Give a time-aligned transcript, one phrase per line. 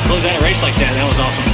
[0.00, 0.92] to close out a race like that.
[0.94, 1.44] That was awesome.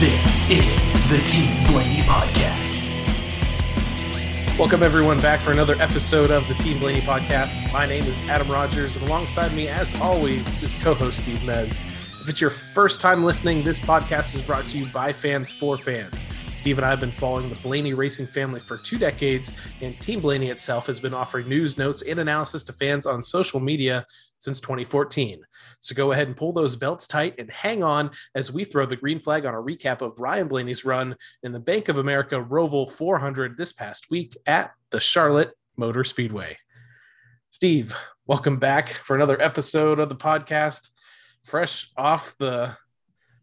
[0.00, 2.64] This is the Team Blaney Podcast.
[4.58, 7.72] Welcome everyone back for another episode of the Team Blaney podcast.
[7.72, 11.80] My name is Adam Rogers, and alongside me, as always, is co-host Steve Mez.
[12.22, 15.76] If it's your first time listening, this podcast is brought to you by fans for
[15.76, 16.24] fans.
[16.54, 20.20] Steve and I have been following the Blaney racing family for two decades, and Team
[20.20, 24.06] Blaney itself has been offering news, notes, and analysis to fans on social media
[24.38, 25.42] since 2014.
[25.86, 28.96] So go ahead and pull those belts tight and hang on as we throw the
[28.96, 31.14] green flag on a recap of Ryan Blaney's run
[31.44, 36.58] in the Bank of America Roval 400 this past week at the Charlotte Motor Speedway.
[37.50, 37.94] Steve,
[38.26, 40.90] welcome back for another episode of the podcast.
[41.44, 42.76] Fresh off the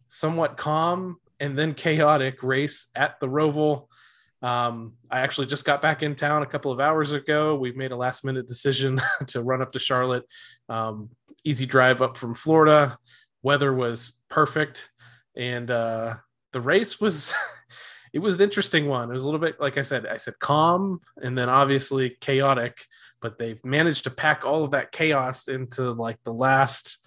[0.10, 3.88] somewhat calm and then chaotic race at the Roval.
[4.42, 7.56] Um, I actually just got back in town a couple of hours ago.
[7.56, 10.26] We've made a last minute decision to run up to Charlotte.
[10.68, 11.10] Um,
[11.44, 12.98] easy drive up from Florida.
[13.42, 14.90] Weather was perfect,
[15.36, 16.16] and uh,
[16.52, 17.34] the race was.
[18.14, 19.10] it was an interesting one.
[19.10, 22.86] It was a little bit, like I said, I said calm, and then obviously chaotic.
[23.22, 27.00] But they've managed to pack all of that chaos into like the last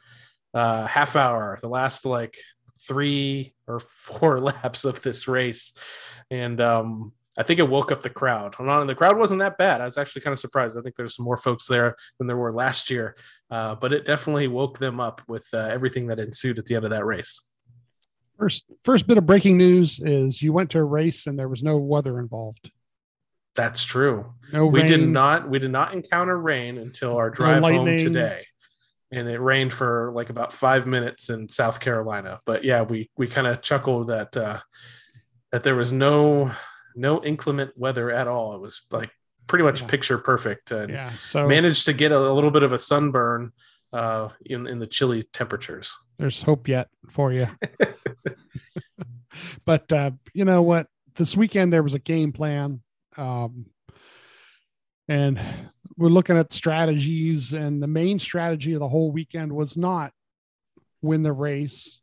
[0.53, 2.37] uh, half hour, the last like
[2.87, 5.73] three or four laps of this race,
[6.31, 8.57] and um, I think it woke up the crowd.
[8.59, 9.81] And the crowd wasn't that bad.
[9.81, 10.79] I was actually kind of surprised.
[10.79, 13.17] I think there's some more folks there than there were last year,
[13.51, 16.85] uh, but it definitely woke them up with uh, everything that ensued at the end
[16.85, 17.41] of that race.
[18.39, 21.63] First, first bit of breaking news is you went to a race and there was
[21.63, 22.71] no weather involved.
[23.55, 24.35] That's true.
[24.53, 25.49] No we rain, did not.
[25.49, 28.45] We did not encounter rain until our drive home today,
[29.11, 32.41] and it rained for like about five minutes in South Carolina.
[32.45, 34.61] But yeah, we we kind of chuckled that uh,
[35.53, 36.53] that there was no
[36.95, 38.55] no inclement weather at all.
[38.55, 39.11] It was like
[39.47, 39.87] pretty much Yeah.
[39.89, 41.13] picture perfect, and Yeah.
[41.21, 43.53] So managed to get a, a little bit of a sunburn
[43.93, 45.95] uh, in in the chilly temperatures.
[46.19, 47.47] there's hope yet for you.
[49.65, 50.87] but uh, you know what?
[51.15, 52.81] This weekend there was a game plan.
[53.17, 53.67] Um,
[55.09, 55.41] and
[55.97, 60.13] we're looking at strategies, and the main strategy of the whole weekend was not
[61.01, 62.01] win the race.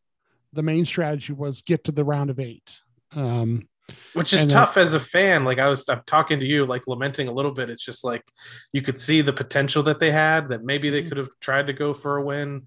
[0.54, 2.80] The main strategy was get to the round of eight.
[3.16, 3.68] Um,
[4.14, 5.44] which is And then- tough as a fan.
[5.44, 7.70] Like i was i'm talking to you like lamenting a little bit.
[7.70, 8.24] It's just like
[8.72, 11.10] you could see the potential that they had that maybe they Mhm.
[11.10, 12.64] could have tried to go for a win.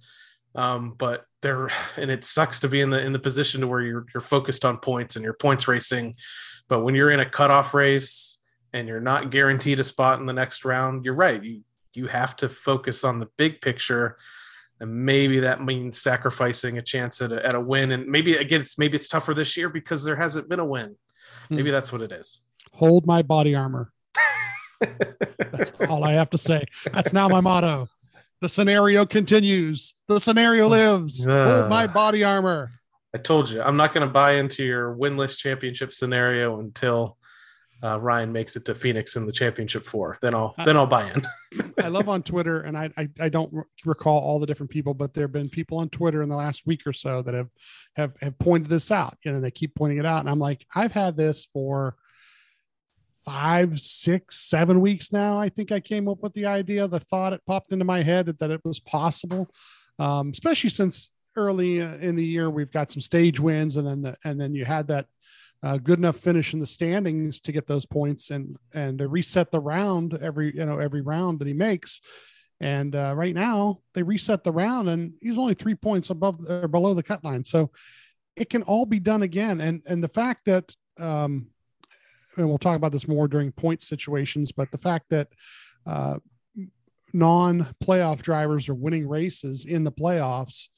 [0.54, 3.80] Um, but they're and it sucks to be in the in the position to where
[3.82, 6.16] you're you're focused on points and you're points racing.
[6.68, 8.38] But when you're in a cutoff race
[8.72, 11.42] and you're not guaranteed a spot in the next round you're right.
[11.42, 11.62] You
[11.94, 14.18] you have to focus on the big picture.
[14.80, 17.92] And maybe that means sacrificing a chance at a, at a win.
[17.92, 20.96] And maybe again it's maybe it's tougher this year because there hasn't been a win
[21.50, 21.74] maybe hmm.
[21.74, 22.40] that's what it is
[22.76, 23.92] hold my body armor.
[25.38, 26.64] That's all I have to say.
[26.92, 27.88] That's now my motto.
[28.42, 29.94] The scenario continues.
[30.06, 31.24] The scenario lives.
[31.24, 32.72] Hold my body armor.
[33.14, 37.16] I told you, I'm not going to buy into your winless championship scenario until
[37.82, 40.18] uh, Ryan makes it to Phoenix in the championship four.
[40.22, 41.26] Then I'll then I'll buy in.
[41.82, 43.52] I love on Twitter, and I, I I don't
[43.84, 46.66] recall all the different people, but there have been people on Twitter in the last
[46.66, 47.50] week or so that have
[47.94, 49.18] have have pointed this out.
[49.24, 51.96] You know, they keep pointing it out, and I'm like, I've had this for
[53.26, 55.38] five, six, seven weeks now.
[55.38, 58.26] I think I came up with the idea, the thought it popped into my head
[58.26, 59.50] that, that it was possible,
[59.98, 64.02] um, especially since early uh, in the year we've got some stage wins, and then
[64.02, 65.06] the, and then you had that
[65.62, 69.50] uh, good enough finish in the standings to get those points and and to reset
[69.50, 72.00] the round every you know every round that he makes.
[72.60, 76.68] And uh, right now they reset the round, and he's only three points above or
[76.68, 77.44] below the cut line.
[77.44, 77.70] So
[78.34, 79.60] it can all be done again.
[79.60, 81.48] And and the fact that um,
[82.36, 85.28] and we'll talk about this more during point situations, but the fact that
[85.86, 86.18] uh,
[87.12, 90.68] non-playoff drivers are winning races in the playoffs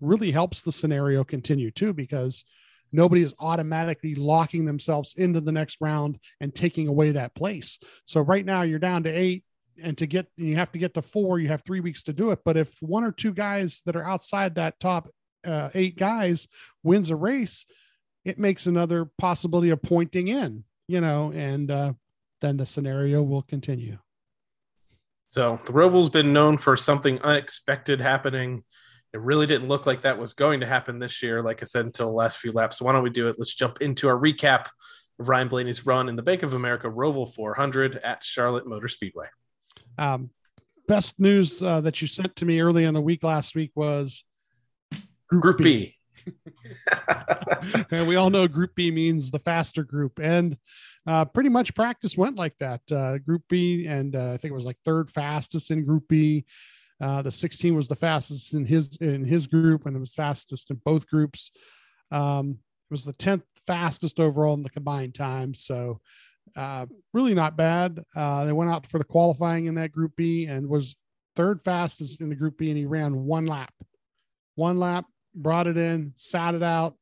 [0.00, 2.44] really helps the scenario continue too, because
[2.92, 7.78] nobody is automatically locking themselves into the next round and taking away that place.
[8.04, 9.44] So right now you're down to eight,
[9.82, 12.30] and to get you have to get to four, you have three weeks to do
[12.30, 12.40] it.
[12.44, 15.08] But if one or two guys that are outside that top
[15.46, 16.48] uh, eight guys
[16.82, 17.66] wins a race,
[18.24, 21.92] it makes another possibility of pointing in, you know, and uh,
[22.42, 23.98] then the scenario will continue.
[25.28, 28.64] So the Roval's been known for something unexpected happening.
[29.12, 31.84] It really didn't look like that was going to happen this year, like I said,
[31.84, 32.78] until the last few laps.
[32.78, 33.36] So why don't we do it?
[33.38, 34.66] Let's jump into our recap
[35.18, 39.26] of Ryan Blaney's run in the Bank of America Roval 400 at Charlotte Motor Speedway.
[39.98, 40.30] Um,
[40.86, 44.24] best news uh, that you sent to me early in the week last week was
[45.28, 45.96] Group B.
[47.90, 50.56] and we all know Group B means the faster group, and
[51.06, 52.80] uh, pretty much practice went like that.
[52.90, 56.44] Uh, group B, and uh, I think it was like third fastest in Group B.
[57.00, 60.70] Uh, the 16 was the fastest in his in his group, and it was fastest
[60.70, 61.50] in both groups.
[62.10, 62.58] Um,
[62.90, 65.54] it was the 10th fastest overall in the combined time.
[65.54, 66.00] So
[66.56, 68.02] uh, really not bad.
[68.14, 70.96] Uh, they went out for the qualifying in that Group B and was
[71.36, 73.72] third fastest in the Group B, and he ran one lap,
[74.56, 76.96] one lap, brought it in, sat it out.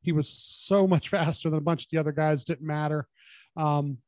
[0.00, 2.44] He was so much faster than a bunch of the other guys.
[2.44, 3.06] Didn't matter.
[3.56, 3.98] Um,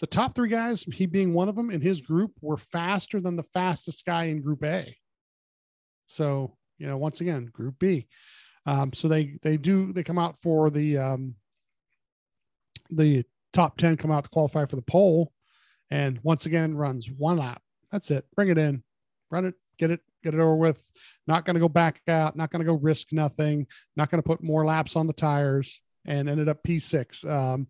[0.00, 3.36] the top three guys, he being one of them in his group, were faster than
[3.36, 4.96] the fastest guy in Group A.
[6.06, 8.06] So you know, once again, Group B.
[8.66, 11.34] Um, so they they do they come out for the um,
[12.90, 15.32] the top ten come out to qualify for the pole,
[15.90, 17.62] and once again runs one lap.
[17.92, 18.24] That's it.
[18.34, 18.82] Bring it in,
[19.30, 20.84] run it, get it, get it over with.
[21.26, 22.36] Not going to go back out.
[22.36, 23.66] Not going to go risk nothing.
[23.96, 25.80] Not going to put more laps on the tires.
[26.06, 27.24] And ended up P6.
[27.30, 27.68] Um,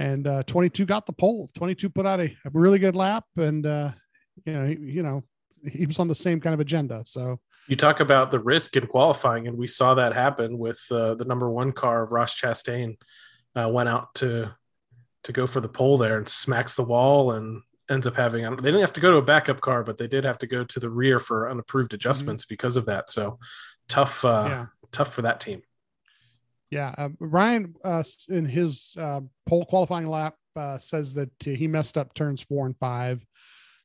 [0.00, 1.48] and uh, 22 got the pole.
[1.54, 3.90] 22 put out a, a really good lap, and uh,
[4.46, 5.22] you know, he, you know,
[5.70, 7.02] he was on the same kind of agenda.
[7.04, 7.38] So
[7.68, 11.26] you talk about the risk in qualifying, and we saw that happen with uh, the
[11.26, 12.96] number one car, Ross Chastain,
[13.54, 14.54] uh, went out to
[15.24, 17.60] to go for the pole there and smacks the wall and
[17.90, 18.44] ends up having.
[18.56, 20.64] They didn't have to go to a backup car, but they did have to go
[20.64, 22.54] to the rear for unapproved adjustments mm-hmm.
[22.54, 23.10] because of that.
[23.10, 23.38] So
[23.86, 24.66] tough, uh, yeah.
[24.92, 25.60] tough for that team.
[26.70, 31.98] Yeah, uh, Ryan uh, in his uh, pole qualifying lap uh, says that he messed
[31.98, 33.24] up turns four and five,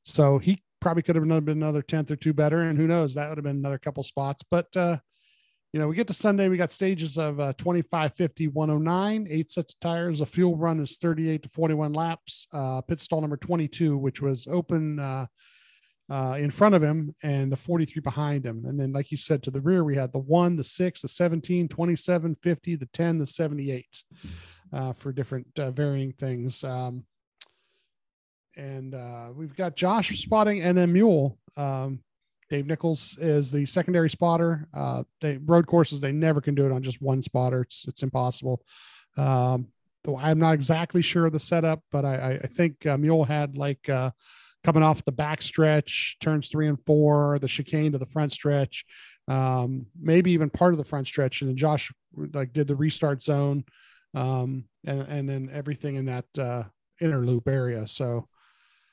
[0.04, 3.28] so he probably could have been another tenth or two better, and who knows, that
[3.28, 4.44] would have been another couple spots.
[4.50, 4.98] But uh,
[5.74, 9.52] you know, we get to Sunday, we got stages of uh, 25, 50, 109, eight
[9.52, 10.22] sets of tires.
[10.22, 12.48] A fuel run is 38 to 41 laps.
[12.54, 15.28] Uh, pit stall number 22, which was open
[16.10, 18.66] uh, in front of him and the 43 behind him.
[18.66, 21.07] And then, like you said, to the rear, we had the one, the six, the
[21.07, 24.04] 17, 27, 50, the 10, the 78
[24.72, 26.63] uh, for different uh, varying things.
[26.63, 27.06] Um,
[28.56, 31.38] and uh, we've got Josh spotting and then Mule.
[31.57, 32.02] Um,
[32.50, 34.68] Dave Nichols is the secondary spotter.
[34.74, 37.62] Uh, they road courses they never can do it on just one spotter.
[37.62, 38.62] It's it's impossible.
[39.18, 39.69] Um,
[40.04, 43.58] though I'm not exactly sure of the setup, but I, I think uh, Mule had
[43.58, 44.12] like uh,
[44.66, 48.84] coming off the back stretch, turns three and four, the chicane to the front stretch,
[49.28, 51.94] um, maybe even part of the front stretch, and then Josh
[52.34, 53.64] like did the restart zone,
[54.16, 56.64] um, and and then everything in that uh,
[57.00, 57.88] inner loop area.
[57.88, 58.28] So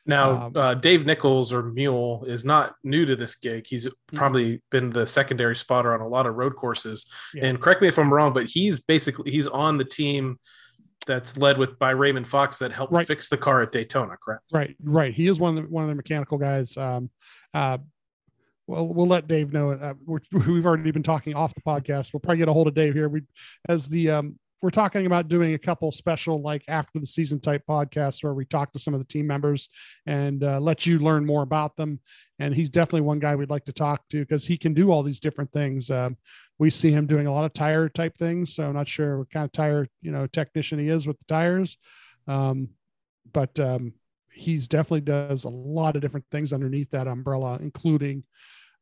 [0.04, 3.66] now, um, uh, Dave Nichols or Mule is not new to this gig.
[3.66, 4.16] He's mm-hmm.
[4.16, 7.06] probably been the secondary spotter on a lot of road courses.
[7.32, 7.46] Yeah.
[7.46, 10.38] And correct me if I'm wrong, but he's basically he's on the team
[11.06, 13.06] that's led with by Raymond Fox that helped right.
[13.06, 14.16] fix the car at Daytona.
[14.22, 14.42] Correct?
[14.52, 15.12] Right, right.
[15.12, 16.76] He is one of the one of the mechanical guys.
[16.76, 17.10] Um,
[17.54, 17.78] uh,
[18.66, 19.72] well, we'll let Dave know.
[19.72, 20.20] Uh, we
[20.56, 22.12] have already been talking off the podcast.
[22.12, 23.08] We'll probably get a hold of Dave here.
[23.08, 23.22] We,
[23.68, 27.64] as the um, we're talking about doing a couple special like after the season type
[27.68, 29.68] podcasts where we talk to some of the team members
[30.06, 32.00] and uh, let you learn more about them.
[32.38, 35.02] And he's definitely one guy we'd like to talk to because he can do all
[35.02, 35.90] these different things.
[35.90, 36.16] Um,
[36.60, 39.30] we see him doing a lot of tire type things so i'm not sure what
[39.30, 41.76] kind of tire you know technician he is with the tires.
[42.28, 42.68] Um,
[43.32, 43.94] but um,
[44.32, 48.22] he's definitely does a lot of different things underneath that umbrella including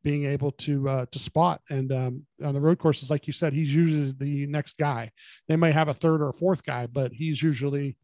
[0.02, 1.60] being able to uh, to spot.
[1.68, 5.10] And um, on the road courses, like you said, he's usually the next guy.
[5.48, 7.96] They may have a third or a fourth guy, but he's usually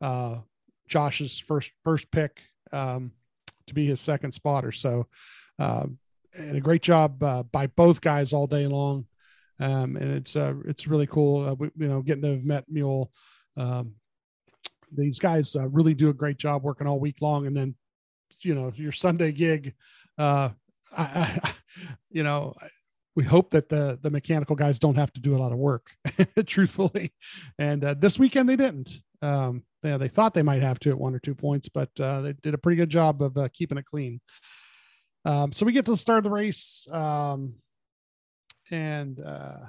[0.00, 0.38] uh,
[0.88, 2.40] Josh's first first pick
[2.72, 3.12] um,
[3.66, 4.72] to be his second spotter.
[4.72, 5.06] So,
[5.58, 5.86] uh,
[6.34, 9.06] and a great job uh, by both guys all day long.
[9.60, 11.48] Um, and it's uh, it's really cool.
[11.48, 13.10] Uh, we, you know, getting to have met Mule.
[13.56, 13.94] Um,
[14.96, 17.74] these guys really do a great job working all week long, and then
[18.42, 19.74] you know your Sunday gig
[20.16, 20.50] uh,
[20.96, 21.52] I,
[22.10, 22.54] you know,
[23.16, 25.88] we hope that the the mechanical guys don't have to do a lot of work,
[26.46, 27.12] truthfully.
[27.58, 28.90] And uh, this weekend they didn't.
[29.22, 32.20] Um, they, they thought they might have to at one or two points, but uh,
[32.20, 34.20] they did a pretty good job of uh, keeping it clean.
[35.24, 37.54] Um, so we get to the start of the race, um,
[38.70, 39.66] and uh,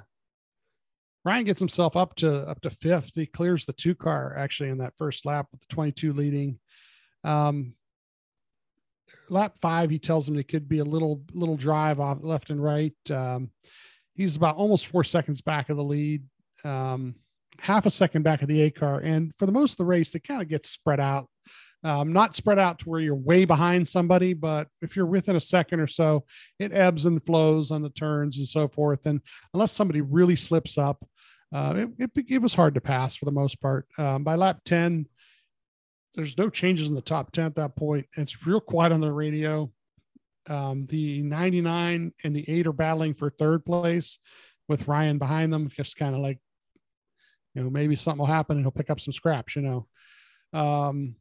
[1.24, 3.12] Ryan gets himself up to up to fifth.
[3.14, 6.58] He clears the two car actually in that first lap with the 22 leading.
[7.24, 7.74] Um,
[9.30, 12.62] lap five, he tells him it could be a little little drive off left and
[12.62, 12.94] right.
[13.10, 13.50] Um,
[14.14, 16.22] he's about almost four seconds back of the lead,
[16.64, 17.14] um,
[17.58, 20.14] half a second back of the A car, and for the most of the race,
[20.14, 21.28] it kind of gets spread out.
[21.82, 25.40] Um, not spread out to where you're way behind somebody, but if you're within a
[25.40, 26.26] second or so,
[26.58, 29.06] it ebbs and flows on the turns and so forth.
[29.06, 29.22] And
[29.54, 31.02] unless somebody really slips up,
[31.54, 33.86] uh, it, it, it, was hard to pass for the most part.
[33.96, 35.06] Um, by lap 10,
[36.14, 38.06] there's no changes in the top 10 at that point.
[38.16, 39.70] It's real quiet on the radio.
[40.48, 44.18] Um, the 99 and the eight are battling for third place.
[44.68, 46.38] with Ryan behind them, just kind of like,
[47.54, 49.86] you know, maybe something will happen and he'll pick up some scraps, you know.
[50.52, 51.16] Um,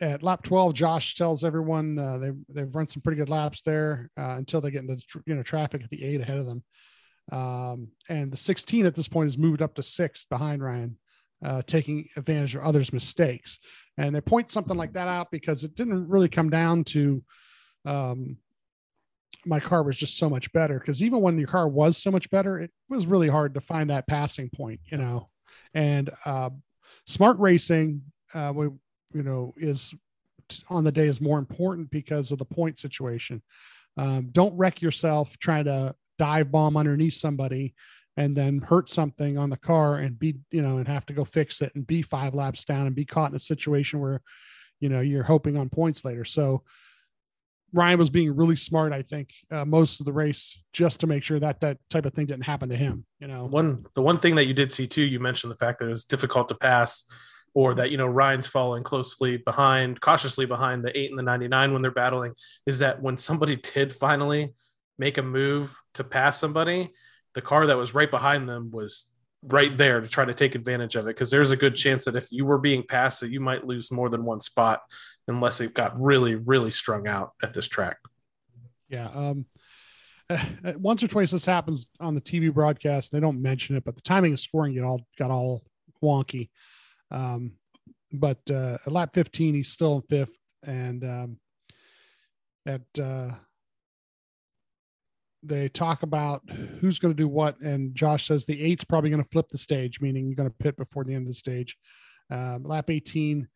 [0.00, 4.10] at lap 12, Josh tells everyone uh, they, they've run some pretty good laps there
[4.18, 6.62] uh, until they get into you know traffic at the eight ahead of them.
[7.30, 10.96] Um, and the 16 at this point has moved up to six behind Ryan,
[11.44, 13.58] uh, taking advantage of others' mistakes.
[13.96, 17.22] And they point something like that out because it didn't really come down to
[17.84, 18.36] um,
[19.44, 20.78] my car was just so much better.
[20.78, 23.90] Because even when your car was so much better, it was really hard to find
[23.90, 25.28] that passing point, you know.
[25.74, 26.50] And uh,
[27.06, 28.02] smart racing,
[28.34, 28.66] uh, we,
[29.14, 29.94] you know, is
[30.68, 33.42] on the day is more important because of the point situation.
[33.96, 37.74] Um, don't wreck yourself trying to dive bomb underneath somebody
[38.18, 41.24] and then hurt something on the car and be you know and have to go
[41.24, 44.20] fix it and be five laps down and be caught in a situation where
[44.80, 46.24] you know you're hoping on points later.
[46.24, 46.64] So
[47.74, 51.22] ryan was being really smart i think uh, most of the race just to make
[51.22, 53.44] sure that that type of thing didn't happen to him you know?
[53.44, 55.90] One the one thing that you did see too you mentioned the fact that it
[55.90, 57.04] was difficult to pass
[57.54, 61.72] or that you know Ryan's following closely behind, cautiously behind the eight and the 99
[61.72, 62.34] when they're battling,
[62.66, 64.54] is that when somebody did finally
[64.98, 66.92] make a move to pass somebody,
[67.34, 69.06] the car that was right behind them was
[69.42, 72.16] right there to try to take advantage of it because there's a good chance that
[72.16, 74.80] if you were being passed that you might lose more than one spot
[75.28, 77.98] unless it got really really strung out at this track.
[78.88, 79.46] Yeah um
[80.76, 84.02] once or twice this happens on the tv broadcast they don't mention it but the
[84.02, 85.62] timing of scoring get all got all
[86.02, 86.50] wonky.
[87.10, 87.52] Um
[88.12, 91.36] but uh at lap 15 he's still in fifth and um
[92.66, 93.30] at uh
[95.42, 96.42] they talk about
[96.80, 99.58] who's going to do what, and Josh says the eight's probably going to flip the
[99.58, 101.76] stage, meaning you're going to pit before the end of the stage.
[102.30, 103.48] Um, lap 18,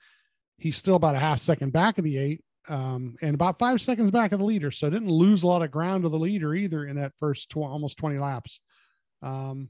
[0.59, 4.11] he's still about a half second back of the eight, um, and about five seconds
[4.11, 4.71] back of the leader.
[4.71, 7.59] So didn't lose a lot of ground to the leader either in that first tw-
[7.59, 8.61] almost 20 laps.
[9.23, 9.69] Um,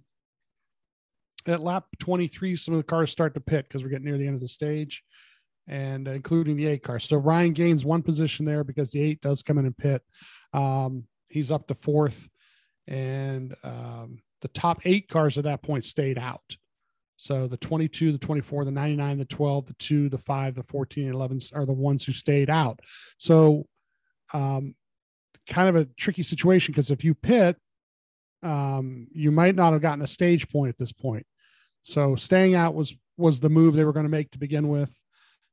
[1.47, 4.26] at lap 23, some of the cars start to pit because we're getting near the
[4.26, 5.02] end of the stage,
[5.66, 6.99] and uh, including the eight car.
[6.99, 10.02] So Ryan gains one position there because the eight does come in and pit.
[10.52, 12.29] Um, he's up to fourth,
[12.87, 16.57] and um, the top eight cars at that point stayed out.
[17.17, 21.05] So the 22, the 24, the 99, the 12, the 2, the 5, the 14,
[21.05, 22.81] and 11 are the ones who stayed out.
[23.17, 23.67] So
[24.33, 24.75] um,
[25.49, 27.57] kind of a tricky situation because if you pit,
[28.43, 31.27] um, you might not have gotten a stage point at this point.
[31.83, 34.99] So staying out was was the move they were going to make to begin with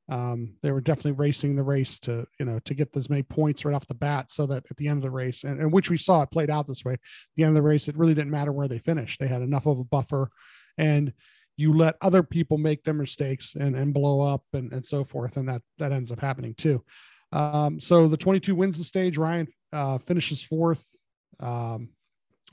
[0.10, 3.63] um, they were definitely racing the race to you know to get as many points
[3.63, 5.89] right off the bat so that at the end of the race and, and which
[5.89, 6.98] we saw it played out this way.
[7.38, 9.20] The end of the race it really didn't matter where they finished.
[9.20, 10.32] They had enough of a buffer
[10.78, 11.13] and
[11.58, 15.38] you let other people make their mistakes and, and blow up and, and so forth
[15.38, 16.84] and that that ends up happening too.
[17.32, 19.18] Um, so the 22 wins the stage.
[19.18, 20.84] Ryan uh, finishes fourth.
[21.39, 21.89] Um,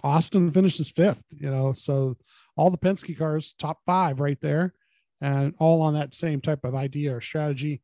[0.02, 2.14] austin finishes fifth you know so
[2.54, 4.75] all the penske cars top five right there
[5.20, 7.82] and all on that same type of idea or strategy.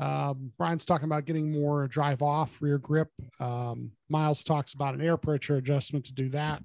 [0.00, 3.08] Um, Ryan's talking about getting more drive off rear grip.
[3.40, 6.62] Um, Miles talks about an air pressure adjustment to do that.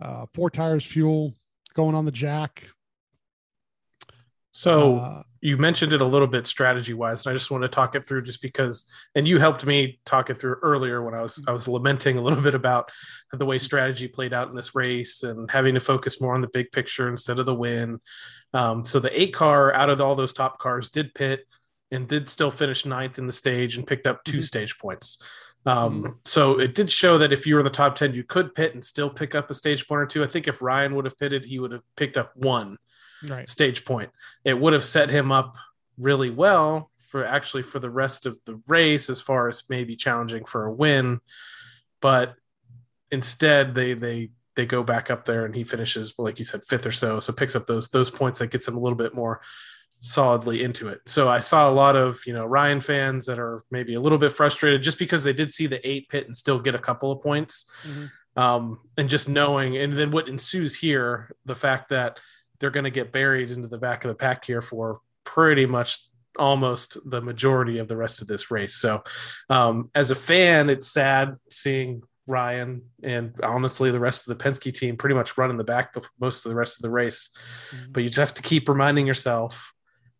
[0.00, 1.34] Uh, four tires, fuel
[1.74, 2.68] going on the jack.
[4.56, 7.68] So uh, you mentioned it a little bit strategy wise, and I just want to
[7.68, 8.84] talk it through just because,
[9.16, 12.20] and you helped me talk it through earlier when I was I was lamenting a
[12.20, 12.92] little bit about
[13.32, 16.46] the way strategy played out in this race and having to focus more on the
[16.46, 17.98] big picture instead of the win.
[18.52, 21.48] Um, so the eight car out of all those top cars did pit
[21.90, 24.42] and did still finish ninth in the stage and picked up 2 mm-hmm.
[24.42, 25.18] stage points.
[25.66, 26.12] Um, mm-hmm.
[26.26, 28.72] So it did show that if you were in the top 10, you could pit
[28.74, 30.22] and still pick up a stage point or two.
[30.22, 32.78] I think if Ryan would have pitted, he would have picked up one
[33.28, 33.48] right.
[33.48, 34.10] stage point.
[34.44, 35.56] It would have set him up
[35.98, 40.44] really well for actually for the rest of the race as far as maybe challenging
[40.44, 41.20] for a win.
[42.00, 42.34] But
[43.10, 46.86] instead they they they go back up there and he finishes like you said fifth
[46.86, 49.40] or so so picks up those those points that gets him a little bit more
[49.98, 53.64] solidly into it so i saw a lot of you know ryan fans that are
[53.70, 56.58] maybe a little bit frustrated just because they did see the eight pit and still
[56.58, 58.40] get a couple of points mm-hmm.
[58.40, 62.18] um, and just knowing and then what ensues here the fact that
[62.58, 65.98] they're going to get buried into the back of the pack here for pretty much
[66.38, 69.02] almost the majority of the rest of this race so
[69.50, 74.72] um, as a fan it's sad seeing Ryan and honestly the rest of the Penske
[74.72, 77.30] team pretty much run in the back the, most of the rest of the race.
[77.70, 77.92] Mm-hmm.
[77.92, 79.72] But you just have to keep reminding yourself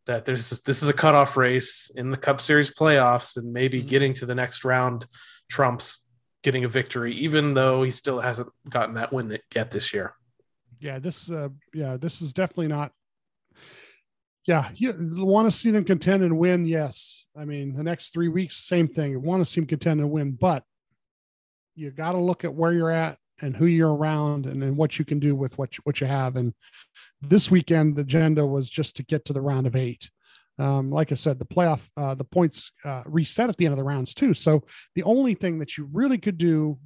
[0.06, 3.88] that there's this is a cutoff race in the Cup Series playoffs, and maybe mm-hmm.
[3.88, 5.06] getting to the next round
[5.48, 6.00] trumps
[6.42, 10.14] getting a victory, even though he still hasn't gotten that win yet this year.
[10.84, 12.92] Yeah, this uh, yeah, this is definitely not.
[14.46, 14.92] Yeah, you
[15.24, 16.66] want to see them contend and win.
[16.66, 19.12] Yes, I mean the next three weeks, same thing.
[19.12, 20.62] You want to see them contend and win, but
[21.74, 24.98] you got to look at where you're at and who you're around and, and what
[24.98, 26.36] you can do with what you, what you have.
[26.36, 26.52] And
[27.22, 30.10] this weekend, the agenda was just to get to the round of eight.
[30.58, 33.78] Um, like I said, the playoff, uh, the points uh, reset at the end of
[33.78, 34.34] the rounds too.
[34.34, 34.64] So
[34.94, 36.78] the only thing that you really could do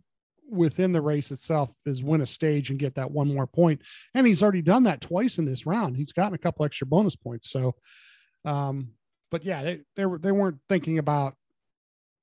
[0.48, 3.82] within the race itself is win a stage and get that one more point.
[4.14, 5.96] And he's already done that twice in this round.
[5.96, 7.50] He's gotten a couple extra bonus points.
[7.50, 7.74] So,
[8.44, 8.92] um,
[9.30, 11.34] but yeah, they, they were, they weren't thinking about,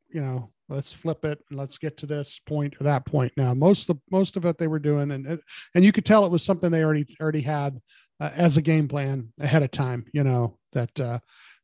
[0.10, 3.34] you know, let's flip it and let's get to this point or that point.
[3.38, 5.40] Now, most of most of it they were doing, and
[5.74, 7.80] and you could tell it was something they already already had
[8.20, 10.06] uh, as a game plan ahead of time.
[10.14, 11.20] You know that uh,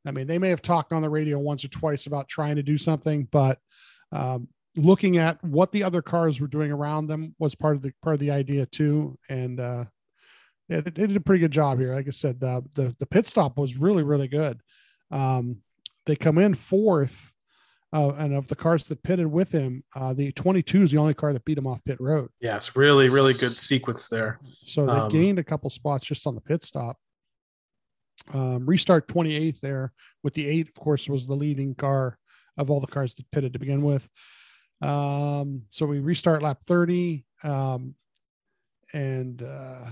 [0.06, 2.64] I mean they may have talked on the radio once or twice about trying to
[2.64, 3.58] do something, but
[4.12, 7.92] um, looking at what the other cars were doing around them was part of the
[8.02, 9.18] part of the idea too.
[9.30, 9.86] And uh,
[10.70, 11.94] it, it did a pretty good job here.
[11.94, 14.62] Like I said, the the, the pit stop was really really good.
[15.10, 15.58] Um,
[16.06, 17.32] they come in fourth
[17.94, 21.14] uh, and of the cars that pitted with him, uh, the 22 is the only
[21.14, 22.30] car that beat him off pit road.
[22.40, 24.40] Yes, really, really good sequence there.
[24.66, 26.98] So they Um, gained a couple spots just on the pit stop.
[28.34, 29.92] Um, restart 28th there
[30.24, 32.18] with the eight, of course, was the leading car
[32.58, 34.08] of all the cars that pitted to begin with.
[34.82, 37.26] Um, so we restart lap 30.
[37.44, 37.96] Um,
[38.94, 39.86] and uh,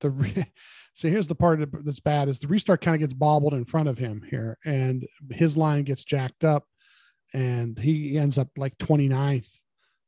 [0.00, 0.52] the re-
[0.94, 3.88] so here's the part that's bad is the restart kind of gets bobbled in front
[3.88, 6.64] of him here, and his line gets jacked up,
[7.32, 9.48] and he ends up like 29th.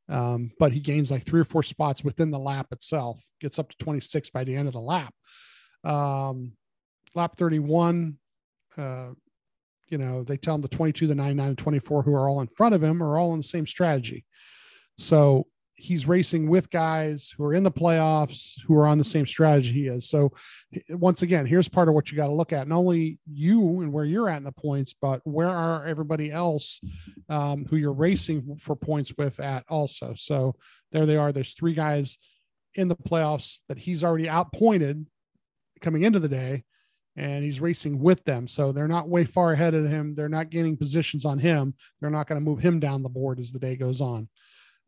[0.07, 3.69] Um, but he gains like three or four spots within the lap itself, gets up
[3.69, 5.13] to 26 by the end of the lap.
[5.83, 6.53] Um,
[7.13, 8.17] lap 31,
[8.75, 9.09] uh,
[9.89, 12.47] you know, they tell him the 22, the 99, the 24 who are all in
[12.47, 14.25] front of him are all in the same strategy.
[14.97, 15.47] So
[15.79, 19.71] he's racing with guys who are in the playoffs who are on the same strategy
[19.71, 20.09] he is.
[20.09, 20.33] So
[20.89, 22.67] once again, here's part of what you got to look at.
[22.67, 26.81] Not only you and where you're at in the points, but where are everybody else
[27.29, 30.13] um, who you're racing for points with at also.
[30.17, 30.55] So
[30.91, 31.31] there they are.
[31.31, 32.17] There's three guys
[32.75, 35.05] in the playoffs that he's already outpointed
[35.81, 36.63] coming into the day
[37.15, 38.47] and he's racing with them.
[38.47, 40.15] So they're not way far ahead of him.
[40.15, 41.73] They're not gaining positions on him.
[41.99, 44.29] They're not going to move him down the board as the day goes on.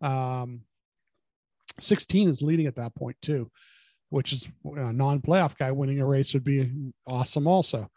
[0.01, 0.61] Um,
[1.79, 3.51] 16 is leading at that point too,
[4.09, 6.71] which is a non-playoff guy winning a race would be
[7.05, 7.89] awesome also.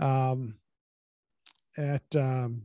[0.00, 0.56] Um,
[1.76, 2.62] at um,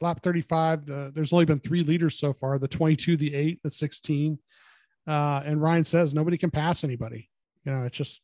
[0.00, 3.70] lap 35, the, there's only been three leaders so far, the 22, the eight, the
[3.70, 4.38] 16.
[5.06, 7.28] Uh, and Ryan says nobody can pass anybody.
[7.64, 8.20] You know, it's just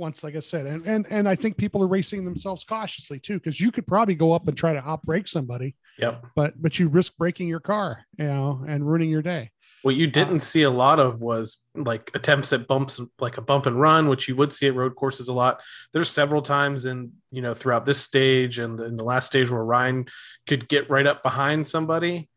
[0.00, 3.34] once, like I said, and, and, and I think people are racing themselves cautiously too,
[3.34, 6.24] because you could probably go up and try to outbrake somebody, Yep.
[6.34, 9.50] but, but you risk breaking your car, you know, and ruining your day.
[9.82, 13.40] What you didn't Uh, see a lot of was like attempts at bumps, like a
[13.42, 15.62] bump and run, which you would see at road courses a lot.
[15.94, 19.64] There's several times in you know throughout this stage and in the last stage where
[19.64, 20.04] Ryan
[20.46, 22.28] could get right up behind somebody,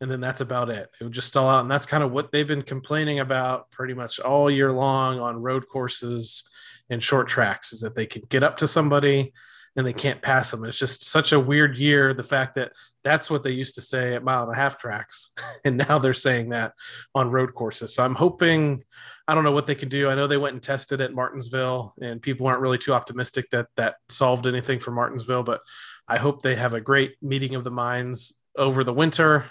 [0.00, 0.88] and then that's about it.
[1.00, 3.94] It would just stall out, and that's kind of what they've been complaining about pretty
[3.94, 6.48] much all year long on road courses
[6.90, 9.32] and short tracks is that they can get up to somebody
[9.76, 10.64] and they can't pass them.
[10.64, 12.12] It's just such a weird year.
[12.12, 12.72] The fact that
[13.04, 15.32] that's what they used to say at mile and a half tracks,
[15.64, 16.72] and now they're saying that
[17.14, 17.94] on road courses.
[17.94, 18.82] So I'm hoping,
[19.28, 20.08] I don't know what they can do.
[20.08, 23.68] I know they went and tested at Martinsville, and people aren't really too optimistic that
[23.76, 25.44] that solved anything for Martinsville.
[25.44, 25.60] But
[26.08, 29.50] I hope they have a great meeting of the minds over the winter.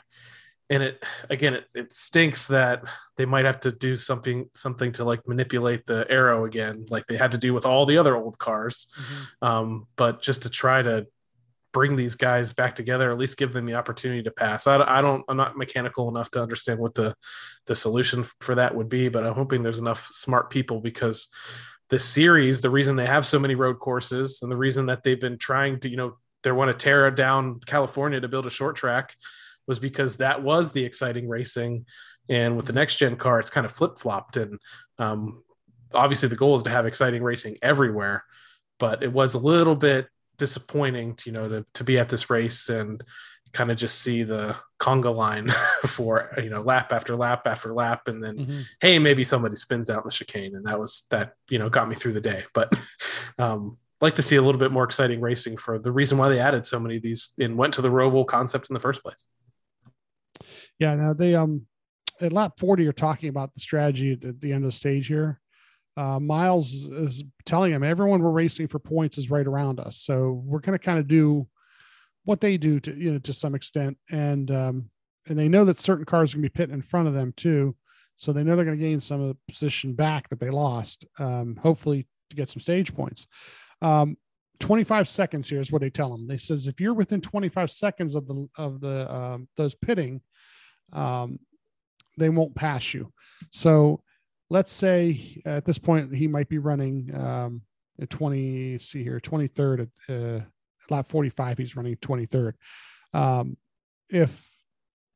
[0.70, 2.84] And it again, it, it stinks that
[3.16, 7.18] they might have to do something something to like manipulate the aero again, like they
[7.18, 8.88] had to do with all the other old cars.
[9.42, 11.08] Um, but just to try to
[11.74, 14.68] bring these guys back together, at least give them the opportunity to pass.
[14.68, 17.16] I, I don't, I'm not mechanical enough to understand what the
[17.66, 21.28] the solution for that would be, but I'm hoping there's enough smart people because
[21.90, 25.20] the series, the reason they have so many road courses and the reason that they've
[25.20, 28.76] been trying to, you know, they want to tear down California to build a short
[28.76, 29.16] track
[29.68, 31.86] was because that was the exciting racing.
[32.30, 34.38] And with the next gen car, it's kind of flip flopped.
[34.38, 34.60] And
[35.00, 35.44] um,
[35.94, 38.24] obviously, the goal is to have exciting racing everywhere.
[38.80, 42.30] But it was a little bit disappointing, to, you know, to, to be at this
[42.30, 43.04] race and
[43.54, 45.48] kind of just see the conga line
[45.88, 48.64] for you know lap after lap after lap, and then Mhm.
[48.82, 51.88] hey, maybe somebody spins out in the chicane, and that was that you know got
[51.90, 52.44] me through the day.
[52.54, 52.74] But
[53.40, 56.40] um, like to see a little bit more exciting racing for the reason why they
[56.40, 59.26] added so many of these and went to the Roval concept in the first place.
[60.80, 61.66] Yeah, now they um
[62.22, 65.40] at lap 40 are talking about the strategy at, the end of the stage here.
[65.96, 69.98] Uh, Miles is telling him everyone we're racing for points is right around us.
[69.98, 71.48] So we're gonna kind of do
[72.26, 73.98] what they do to you know to some extent.
[74.12, 74.90] And um
[75.28, 77.76] and they know that certain cars are gonna be pitting in front of them too.
[78.16, 81.60] So they know they're gonna gain some of the position back that they lost, um,
[81.62, 83.26] hopefully to get some stage points.
[83.82, 84.18] Um
[84.60, 86.28] 25 seconds here is what they tell them.
[86.28, 90.22] They says if you're within 25 seconds of the of the um, those pitting,
[90.94, 91.40] um,
[92.18, 93.12] they won't pass you.
[93.52, 94.02] So
[94.50, 97.62] let's say at this point he might be running um,
[98.02, 98.78] at 20.
[98.80, 100.42] See here, 23rd at uh,
[100.90, 101.58] lap 45.
[101.58, 102.54] He's running 23rd.
[103.14, 103.58] Um,
[104.10, 104.50] if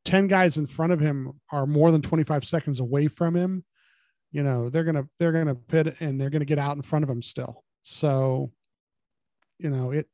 [0.06, 3.64] 10 guys in front of him are more than 25 seconds away from him,
[4.32, 7.10] you know they're gonna they're gonna pit and they're gonna get out in front of
[7.10, 7.64] him still.
[7.84, 8.52] So,
[9.60, 10.08] you know it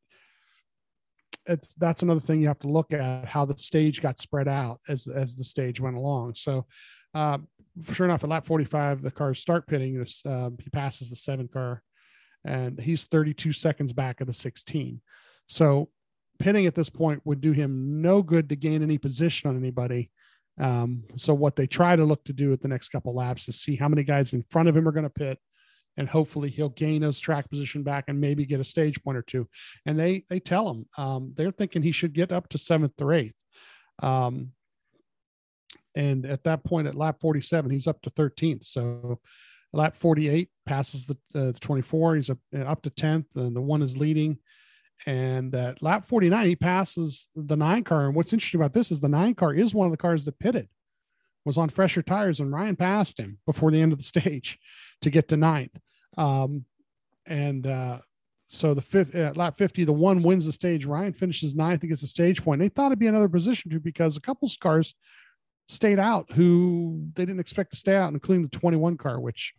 [1.47, 4.79] it's that's another thing you have to look at how the stage got spread out
[4.87, 6.35] as as the stage went along.
[6.35, 6.65] So,
[7.13, 7.39] uh,
[7.93, 10.05] sure enough, at lap 45, the cars start pitting.
[10.25, 11.81] Uh, he passes the seven car,
[12.45, 15.01] and he's 32 seconds back of the 16.
[15.47, 15.89] So,
[16.39, 20.11] pitting at this point would do him no good to gain any position on anybody.
[20.59, 23.61] Um, so, what they try to look to do at the next couple laps is
[23.61, 25.39] see how many guys in front of him are going to pit
[25.97, 29.23] and hopefully he'll gain his track position back and maybe get a stage point or
[29.23, 29.47] two.
[29.85, 33.13] And they they tell him um, they're thinking he should get up to seventh or
[33.13, 33.35] eighth.
[34.01, 34.51] Um,
[35.95, 38.65] and at that point, at lap 47, he's up to 13th.
[38.65, 39.19] So
[39.73, 42.15] lap 48 passes the, uh, the 24.
[42.15, 44.37] He's up, uh, up to 10th, and the one is leading.
[45.07, 48.05] And at lap 49, he passes the nine car.
[48.05, 50.39] And what's interesting about this is the nine car is one of the cars that
[50.39, 50.67] pitted,
[51.45, 54.59] was on fresher tires, and Ryan passed him before the end of the stage
[55.01, 55.79] to get to ninth.
[56.15, 56.65] Um,
[57.25, 57.99] and uh,
[58.47, 60.85] so the fifth at lap 50, the one wins the stage.
[60.85, 62.61] Ryan finishes ninth and gets a stage point.
[62.61, 64.95] They thought it'd be another position too because a couple cars
[65.67, 69.53] stayed out who they didn't expect to stay out, including the 21 car, which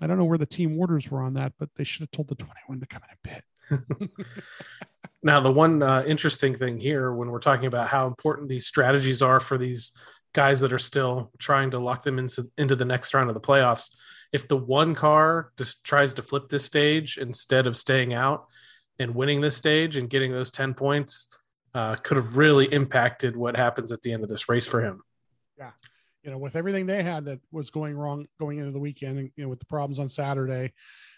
[0.00, 2.28] I don't know where the team orders were on that, but they should have told
[2.28, 3.44] the 21 to come in and pit.
[5.22, 9.22] now, the one uh, interesting thing here, when we're talking about how important these strategies
[9.22, 9.92] are for these
[10.34, 13.40] guys that are still trying to lock them into, into the next round of the
[13.40, 13.90] playoffs,
[14.32, 18.46] if the one car just tries to flip this stage instead of staying out
[18.98, 21.28] and winning this stage and getting those 10 points,
[21.74, 25.02] uh, could have really impacted what happens at the end of this race for him.
[25.58, 25.70] Yeah.
[26.22, 29.30] You know, with everything they had that was going wrong going into the weekend, and
[29.36, 30.72] you know, with the problems on Saturday,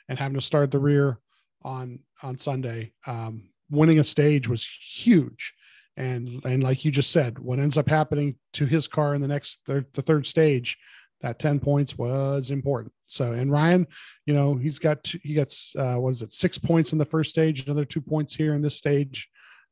[0.09, 1.19] and having to start the rear
[1.63, 5.53] on on Sunday, um, winning a stage was huge.
[5.97, 9.29] And and like you just said, what ends up happening to his car in the
[9.29, 10.79] next the third stage,
[11.25, 12.93] that ten points was important.
[13.07, 13.87] So and Ryan,
[14.27, 17.05] you know, he's got two, he gets uh, what is it, six points in the
[17.07, 19.29] first stage, another two points here in this stage.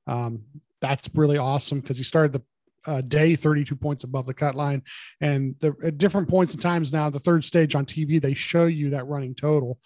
[0.07, 0.45] Um,
[0.81, 2.43] that's really awesome because he started the
[2.91, 4.83] uh, day 32 points above the cut line
[5.21, 8.65] and the, at different points and times now the third stage on tv they show
[8.65, 9.79] you that running total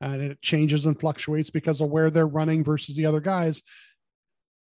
[0.00, 3.62] and it changes and fluctuates because of where they're running versus the other guys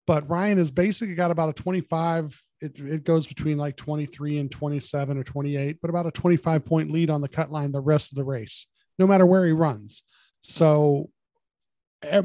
[0.06, 4.50] but ryan has basically got about a 25 it, it goes between like 23 and
[4.50, 8.12] 27 or 28 but about a 25 point lead on the cut line the rest
[8.12, 8.66] of the race
[8.98, 10.02] no matter where he runs
[10.40, 11.10] so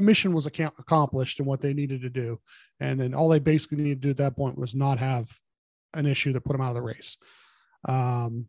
[0.00, 2.40] mission was accomplished and what they needed to do.
[2.80, 5.30] And then all they basically needed to do at that point was not have
[5.94, 7.16] an issue that put him out of the race.
[7.86, 8.48] Um,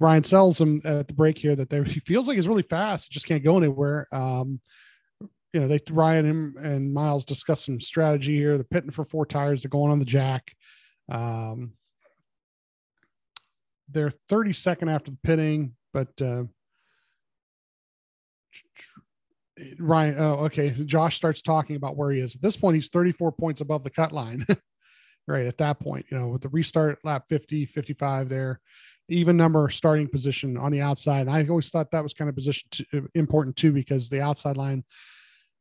[0.00, 3.26] Ryan sells him at the break here that he feels like he's really fast, just
[3.26, 4.06] can't go anywhere.
[4.12, 4.60] Um,
[5.52, 8.56] you know, they Ryan and, and Miles discuss some strategy here.
[8.56, 9.62] They're pitting for four tires.
[9.62, 10.52] They're going on the jack.
[11.08, 11.72] Um,
[13.90, 16.44] they're 32nd after the pitting, but uh,
[19.78, 20.70] Ryan, oh, okay.
[20.84, 22.36] Josh starts talking about where he is.
[22.36, 24.46] At this point, he's 34 points above the cut line.
[25.28, 28.60] right at that point, you know, with the restart lap 50, 55 there,
[29.08, 31.20] even number starting position on the outside.
[31.20, 34.56] And I always thought that was kind of position to, important too, because the outside
[34.56, 34.84] line,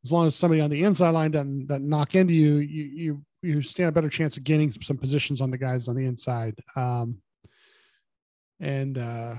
[0.05, 3.25] as long as somebody on the inside line doesn't, doesn't knock into you, you, you,
[3.41, 6.56] you stand a better chance of gaining some positions on the guys on the inside.
[6.76, 7.21] Um,
[8.60, 9.36] and, uh,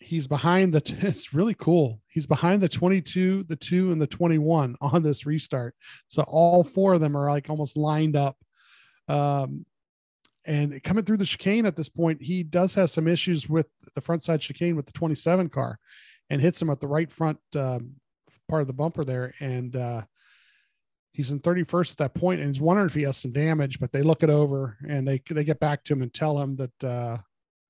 [0.00, 2.00] he's behind the, t- it's really cool.
[2.08, 5.74] He's behind the 22, the two, and the 21 on this restart.
[6.08, 8.36] So all four of them are like almost lined up.
[9.08, 9.64] Um,
[10.44, 14.00] and coming through the chicane at this point, he does have some issues with the
[14.00, 15.78] front side chicane with the 27 car
[16.30, 17.92] and hits him at the right front um,
[18.48, 19.34] part of the bumper there.
[19.40, 20.02] And uh,
[21.18, 23.80] he's in 31st at that point, and he's wondering if he has some damage.
[23.80, 26.54] But they look it over and they they get back to him and tell him
[26.54, 27.18] that uh,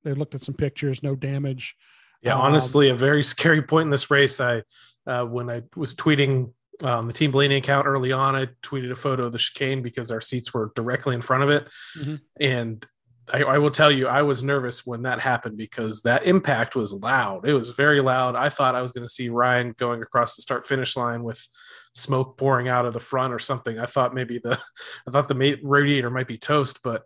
[0.04, 1.74] they looked at some pictures, no damage.
[2.22, 4.38] Yeah, um, honestly, a very scary point in this race.
[4.38, 4.62] I
[5.06, 8.96] uh, when I was tweeting um, the Team Blaney account early on, I tweeted a
[8.96, 12.16] photo of the chicane because our seats were directly in front of it, mm-hmm.
[12.38, 12.86] and
[13.32, 16.92] I, I, will tell you, I was nervous when that happened because that impact was
[16.92, 17.48] loud.
[17.48, 18.36] It was very loud.
[18.36, 21.46] I thought I was going to see Ryan going across the start finish line with
[21.94, 23.78] smoke pouring out of the front or something.
[23.78, 24.58] I thought maybe the
[25.06, 27.04] I thought the radiator might be toast, but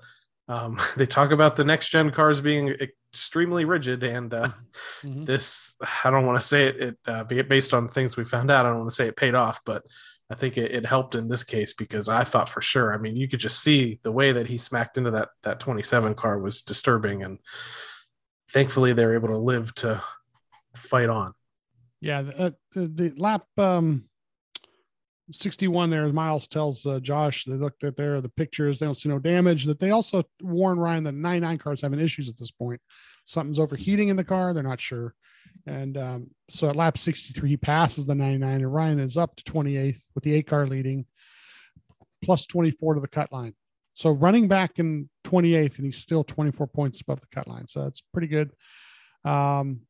[0.49, 2.75] um, they talk about the next gen cars being
[3.12, 4.51] extremely rigid, and uh,
[5.03, 5.25] mm-hmm.
[5.25, 8.66] this I don't want to say it, it uh, based on things we found out.
[8.66, 9.85] I don't want to say it paid off, but
[10.31, 12.95] I think it, it, helped in this case because I thought for sure.
[12.95, 16.14] I mean, you could just see the way that he smacked into that that 27
[16.14, 17.38] car was disturbing, and
[18.51, 20.03] thankfully they were able to live to
[20.75, 21.35] fight on.
[22.01, 24.05] Yeah, the, uh, the, the lap um,
[25.31, 29.09] 61 there, Miles tells uh, Josh they looked at there the pictures, they don't see
[29.09, 29.65] no damage.
[29.65, 32.81] That they also warn Ryan that 99 cars having issues at this point.
[33.25, 35.15] Something's overheating in the car, they're not sure.
[35.67, 39.45] And um, so at lap 63, he passes the 99, and Ryan is up to
[39.45, 41.07] 28th with the eight car leading,
[42.25, 43.55] plus 24 to the cut line.
[43.95, 47.69] So running back in 28th, and he's still 24 points above the cut line.
[47.69, 48.51] So that's pretty good.
[49.25, 49.83] Um,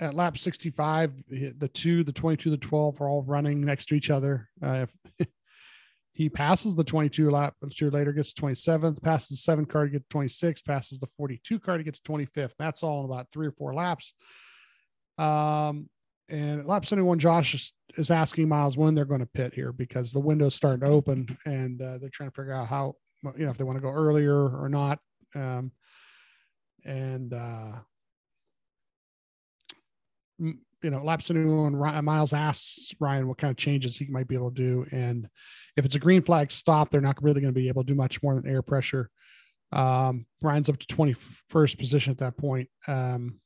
[0.00, 4.10] at lap 65, the two, the 22, the 12 are all running next to each
[4.10, 4.48] other.
[4.62, 4.86] Uh,
[6.14, 9.90] he passes the 22 lap, but year later gets 27th, passes the seven car to
[9.90, 12.52] get 26, passes the 42 car to get to 25th.
[12.58, 14.14] That's all in about three or four laps.
[15.18, 15.90] Um,
[16.30, 20.12] and lap 71, Josh is, is, asking Miles when they're going to pit here because
[20.12, 22.94] the window's starting to open and uh, they're trying to figure out how,
[23.36, 24.98] you know, if they want to go earlier or not.
[25.34, 25.72] Um,
[26.86, 27.72] and, uh,
[30.40, 34.50] you know, lap 71, Miles asks Ryan what kind of changes he might be able
[34.50, 34.86] to do.
[34.90, 35.28] And
[35.76, 37.94] if it's a green flag stop, they're not really going to be able to do
[37.94, 39.10] much more than air pressure.
[39.72, 42.68] Um, Ryan's up to 21st position at that point.
[42.88, 43.40] Um,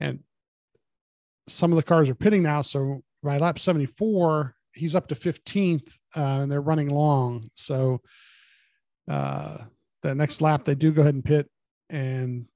[0.00, 0.20] and
[1.48, 2.62] some of the cars are pitting now.
[2.62, 7.44] So by lap 74, he's up to 15th uh, and they're running long.
[7.54, 8.00] So
[9.08, 9.58] uh,
[10.02, 11.48] the next lap, they do go ahead and pit
[11.90, 12.46] and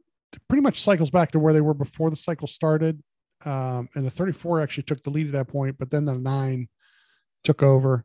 [0.48, 3.02] pretty much cycles back to where they were before the cycle started.
[3.44, 6.68] Um, and the 34 actually took the lead at that point, but then the nine
[7.44, 8.04] took over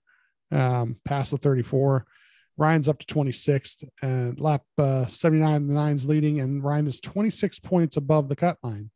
[0.52, 2.06] um, past the 34.
[2.56, 7.60] Ryan's up to 26th and lap uh, 79, the nine's leading, and Ryan is 26
[7.60, 8.92] points above the cut line.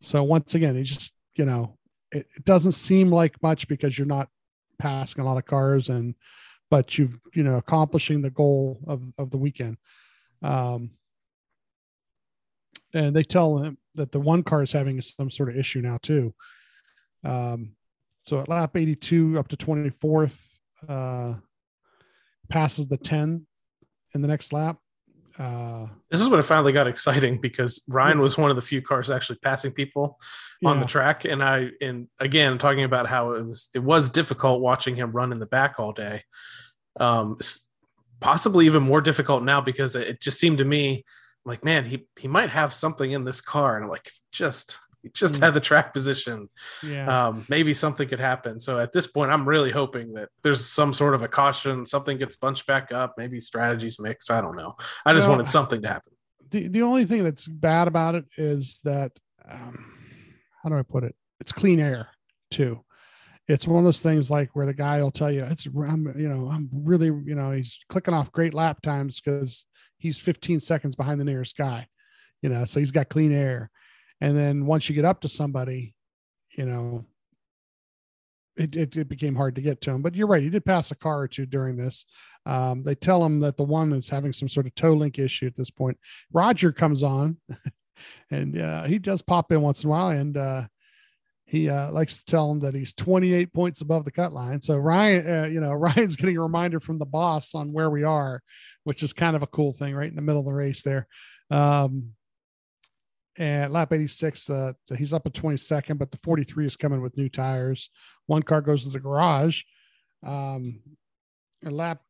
[0.00, 1.76] So once again, he just you know,
[2.12, 4.28] it, it doesn't seem like much because you're not
[4.78, 6.14] passing a lot of cars and,
[6.70, 9.76] but you've, you know, accomplishing the goal of, of the weekend.
[10.42, 10.90] Um,
[12.92, 15.98] and they tell him that the one car is having some sort of issue now
[16.02, 16.34] too.
[17.24, 17.76] Um,
[18.22, 20.40] so at lap 82 up to 24th,
[20.88, 21.34] uh,
[22.48, 23.46] passes the 10
[24.14, 24.78] in the next lap.
[25.38, 28.80] Uh, this is when it finally got exciting because Ryan was one of the few
[28.80, 30.20] cars actually passing people
[30.60, 30.70] yeah.
[30.70, 34.60] on the track, and I and again talking about how it was it was difficult
[34.60, 36.22] watching him run in the back all day.
[37.00, 37.38] Um,
[38.20, 41.04] possibly even more difficult now because it just seemed to me
[41.44, 45.10] like man he he might have something in this car, and I'm like just he
[45.10, 46.48] just had the track position.
[46.82, 47.26] Yeah.
[47.26, 48.58] Um, maybe something could happen.
[48.58, 52.16] So at this point, I'm really hoping that there's some sort of a caution, something
[52.16, 54.30] gets bunched back up, maybe strategies mix.
[54.30, 54.76] I don't know.
[55.04, 56.12] I just well, wanted something to happen.
[56.50, 59.12] The the only thing that's bad about it is that
[59.46, 59.94] um,
[60.62, 61.14] how do I put it?
[61.38, 62.08] It's clean air
[62.50, 62.82] too.
[63.46, 66.30] It's one of those things like where the guy will tell you it's I'm you
[66.30, 69.66] know I'm really you know he's clicking off great lap times because
[70.04, 71.88] he's 15 seconds behind the nearest guy,
[72.42, 73.70] you know, so he's got clean air.
[74.20, 75.94] And then once you get up to somebody
[76.56, 77.04] you know
[78.56, 80.00] it, it, it, became hard to get to him.
[80.00, 82.06] But you're right he did pass a car or two during this.
[82.46, 85.46] Um, they tell him that the one is having some sort of toe link issue
[85.46, 85.98] at this point.
[86.32, 87.38] Roger comes on
[88.30, 90.62] and uh, he does pop in once in a while and uh,
[91.46, 94.62] he uh, likes to tell him that he's 28 points above the cut line.
[94.62, 98.02] So ryan uh, you know ryan's getting a reminder from the boss on where we
[98.02, 98.42] are
[98.84, 101.06] which is kind of a cool thing right in the middle of the race there.
[101.50, 102.10] Um,
[103.36, 107.28] and lap 86 uh, he's up at 22nd but the 43 is coming with new
[107.28, 107.90] tires.
[108.26, 109.62] One car goes to the garage.
[110.24, 110.80] Um
[111.62, 112.00] lap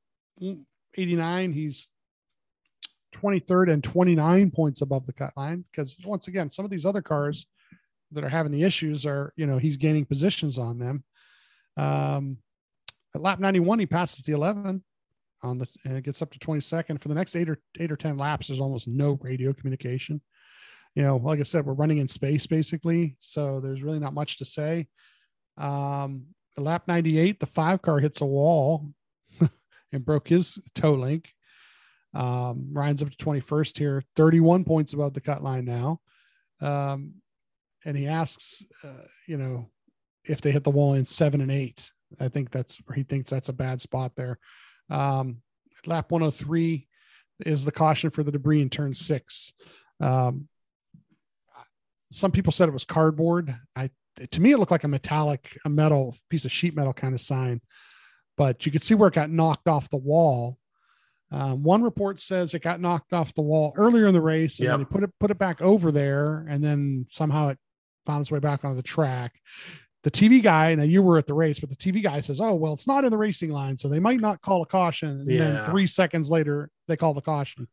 [0.96, 1.90] 89 he's
[3.14, 7.02] 23rd and 29 points above the cut line because once again some of these other
[7.02, 7.46] cars
[8.12, 11.04] that are having the issues are you know he's gaining positions on them
[11.76, 12.38] um
[13.14, 14.82] at lap 91 he passes the 11
[15.42, 17.96] on the and it gets up to 22nd for the next eight or eight or
[17.96, 20.20] 10 laps there's almost no radio communication
[20.94, 23.16] you know, like I said, we're running in space basically.
[23.20, 24.86] So there's really not much to say.
[25.58, 28.86] Um, lap 98, the five car hits a wall
[29.92, 31.30] and broke his toe link.
[32.14, 36.00] Um, Ryan's up to 21st here, 31 points above the cut line now.
[36.60, 37.14] Um,
[37.84, 39.68] and he asks, uh, you know,
[40.26, 41.90] if they hit the wall in seven and eight.
[42.20, 44.38] I think that's he thinks that's a bad spot there.
[44.90, 45.38] Um,
[45.86, 46.86] lap 103
[47.40, 49.52] is the caution for the debris in turn six.
[50.00, 50.48] Um,
[52.10, 53.54] some people said it was cardboard.
[53.74, 53.90] I
[54.30, 57.20] to me it looked like a metallic, a metal piece of sheet metal kind of
[57.20, 57.60] sign,
[58.36, 60.58] but you could see where it got knocked off the wall.
[61.32, 64.66] Um, one report says it got knocked off the wall earlier in the race, and
[64.66, 64.72] yep.
[64.74, 67.58] then he put it put it back over there, and then somehow it
[68.04, 69.40] found its way back onto the track.
[70.02, 72.54] The TV guy, now you were at the race, but the TV guy says, "Oh
[72.54, 75.30] well, it's not in the racing line, so they might not call a caution." And
[75.30, 75.38] yeah.
[75.38, 77.68] then three seconds later, they call the caution.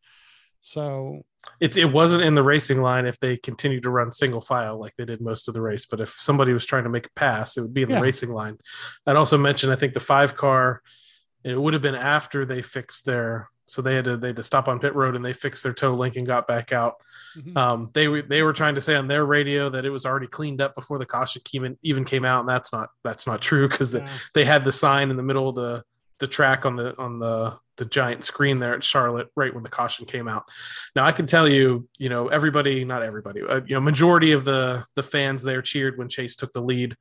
[0.62, 1.24] So
[1.60, 4.96] It it wasn't in the racing line if they continued to run single file like
[4.96, 5.86] they did most of the race.
[5.86, 8.02] But if somebody was trying to make a pass, it would be in the Yeah.
[8.02, 8.58] racing line.
[9.08, 10.82] I'd also mention I think the five car.
[11.44, 13.50] It would have been after they fixed their.
[13.72, 15.74] So they had to they had to stop on pit road and they fixed their
[15.74, 16.96] toe link and got back out.
[17.38, 17.56] Mhm.
[17.56, 20.28] Um, they were they were trying to say on their radio that it was already
[20.28, 23.70] cleaned up before the caution even even came out, and that's not that's not true
[23.70, 24.08] because yeah.
[24.34, 25.84] they had the sign in the middle of the
[26.20, 29.70] the track on the on the the giant screen there at Charlotte right when the
[29.70, 30.44] caution came out.
[30.94, 34.44] Now I can tell you, you know, everybody, not everybody, uh, you know, majority of
[34.44, 36.98] the the fans there cheered when Chase took the lead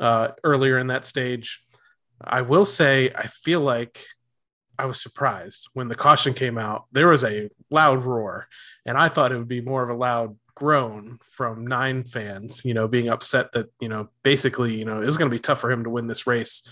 [0.00, 1.60] uh, earlier in that stage.
[2.20, 4.04] I will say, I feel like
[4.78, 6.84] I was surprised when the caution came out.
[6.92, 8.48] There was a loud roar,
[8.86, 12.74] and I thought it would be more of a loud groan from nine fans, you
[12.74, 15.60] know, being upset that, you know, basically, you know, it was going to be tough
[15.60, 16.62] for him to win this race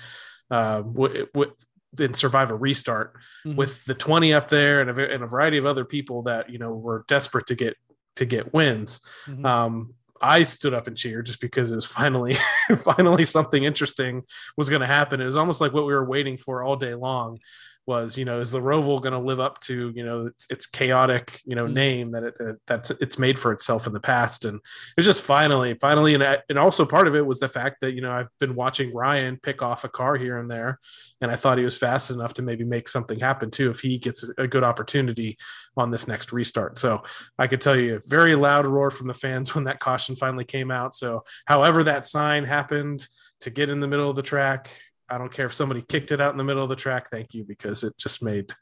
[0.51, 1.55] uh, w- w-
[1.99, 3.57] and survive a restart Mhm.
[3.57, 6.59] with the 20 up there and a, and a variety of other people that, you
[6.59, 7.77] know, were desperate to get,
[8.17, 9.01] to get wins.
[9.27, 9.45] Mhm.
[9.45, 12.37] Um, I stood up and cheered just because it was finally,
[12.79, 14.23] finally something interesting
[14.57, 15.21] was going to happen.
[15.21, 17.41] It was almost like what we were waiting for all day long.
[17.85, 20.67] Was you know is the Roval going to live up to you know its, its
[20.67, 21.73] chaotic you know Mhm.
[21.73, 24.63] name that it that that's it's made for itself in the past and it
[24.97, 27.95] was just finally finally and I- and also part of it was the fact that
[27.95, 30.79] you know I've been watching Ryan pick off a car here and there
[31.21, 33.99] and I thought he was fast enough to maybe make something happen too if he
[33.99, 35.37] gets a good opportunity
[35.77, 36.79] on this next restart.
[36.79, 37.03] So
[37.37, 40.45] I could tell you a very loud roar from the fans when that caution finally
[40.45, 40.95] came out.
[40.95, 43.09] So however that sign happened
[43.41, 44.71] to get in the middle of the track,
[45.13, 47.11] I don't care if somebody kicked it out in the middle of the track.
[47.11, 48.55] Thank you because it just made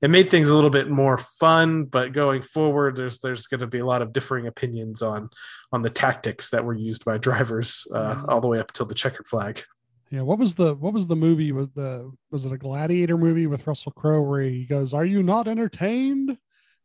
[0.00, 1.84] it made things a little bit more fun.
[1.84, 5.28] But going forward, there's there's going to be a lot of differing opinions on
[5.70, 8.94] on the tactics that were used by drivers uh, all the way up till the
[8.94, 9.62] checkered flag.
[10.10, 13.46] Yeah, what was the what was the movie with the was it a gladiator movie
[13.46, 16.38] with Russell Crowe where he goes, "Are you not entertained?"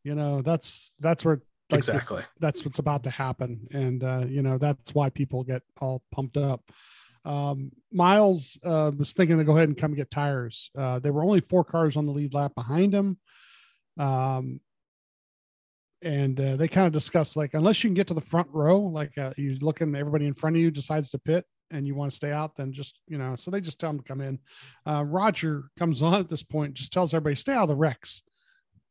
[0.04, 2.24] You know, that's that's where like, exactly.
[2.39, 6.38] that's what's about to happen, and uh, you know that's why people get all pumped
[6.38, 6.72] up.
[7.28, 10.72] Um, Miles uh, was thinking to go ahead and come get tires.
[10.78, 13.18] Uh, there were only four cars on the lead lap behind him.
[14.00, 14.62] Um,
[16.02, 18.80] and uh, they kind of discussed like unless you can get to the front row,
[18.80, 22.12] like uh, you looking everybody in front of you decides to pit and you want
[22.12, 23.36] to stay out, then just you know.
[23.36, 24.40] So they just tell him to come in.
[24.86, 28.22] Uh, Roger comes on at this point, just tells everybody stay out of the wrecks.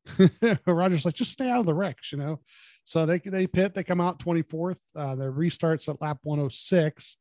[0.67, 2.41] Roger's like just stay out of the wrecks, you know.
[2.85, 4.79] So they they pit, they come out 24th.
[4.95, 7.17] Uh, the restarts at lap 106.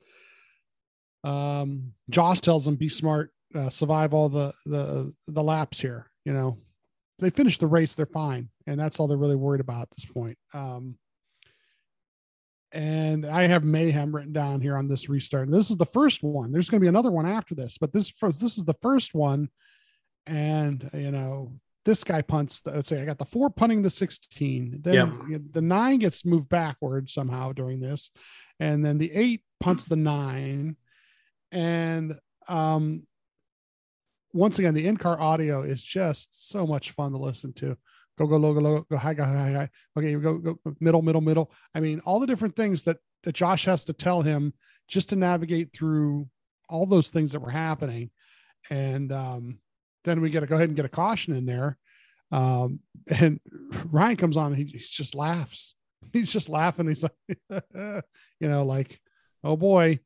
[1.26, 6.10] Um, Josh tells them be smart, uh, survive all the the the laps here.
[6.24, 6.58] You know,
[7.20, 10.06] they finish the race, they're fine, and that's all they're really worried about at this
[10.06, 10.38] point.
[10.54, 10.98] Um,
[12.72, 15.50] and I have mayhem written down here on this restart.
[15.50, 16.52] This is the first one.
[16.52, 19.16] There's going to be another one after this, but this first, this is the first
[19.16, 19.50] one.
[20.28, 21.54] And you know,
[21.86, 22.62] this guy punts.
[22.62, 24.82] The, let's say I got the four punting the 16.
[24.82, 28.12] Then the nine gets moved backward somehow during this,
[28.60, 30.76] and then the eight punts the nine.
[31.56, 32.16] And
[32.50, 33.08] um,
[34.34, 37.78] once again, the in-car audio is just so much fun to listen to.
[38.18, 39.70] Go go low go low go high go high high.
[39.98, 41.52] Okay, go go middle middle middle.
[41.74, 44.54] I mean, all the different things that that Josh has to tell him
[44.88, 46.28] just to navigate through
[46.70, 48.12] all those things that were happening,
[48.70, 49.60] and um,
[50.04, 51.78] then we get to go ahead and get a caution in there.
[52.32, 53.40] Um, and
[53.92, 55.76] Ryan comes on and he, he just laughs.
[56.14, 56.88] He's just laughing.
[56.88, 57.40] He's like,
[58.40, 59.00] you know, like,
[59.44, 60.00] oh boy.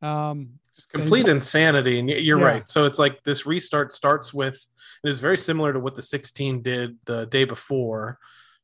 [0.00, 1.98] Um, Just complete insanity.
[1.98, 2.44] And you're Yeah.
[2.44, 2.68] right.
[2.68, 4.66] So it's like this restart starts with
[5.04, 8.18] it is very similar to what the 16 did the day before,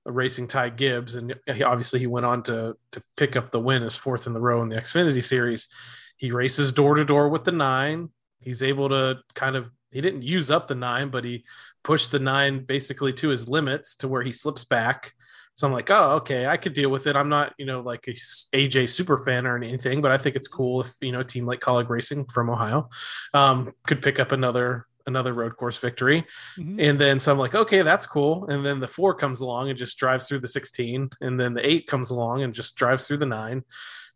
[0.06, 3.60] uh, racing Ty Gibbs, and he, obviously he went on to to pick up the
[3.60, 5.68] win as fourth in the row in the Xfinity Series.
[6.16, 8.10] He races door to door with the nine.
[8.40, 11.44] He's able to kind of he didn't use up the nine, but he
[11.82, 15.14] pushed the nine basically to his limits to where he slips back.
[15.58, 17.16] So I'm like, oh, okay, I could deal with it.
[17.16, 20.46] I'm not, you know, like a AJ super fan or anything, but I think it's
[20.46, 22.88] cool if you know a team like Kaulig Racing from Ohio
[23.34, 26.24] um, could pick up another another road course victory.
[26.56, 26.80] mhm.
[26.80, 28.46] And then so I'm like, okay, that's cool.
[28.46, 31.68] And then the four comes along and just drives through the 16, and then the
[31.68, 33.64] eight comes along and just drives through the nine.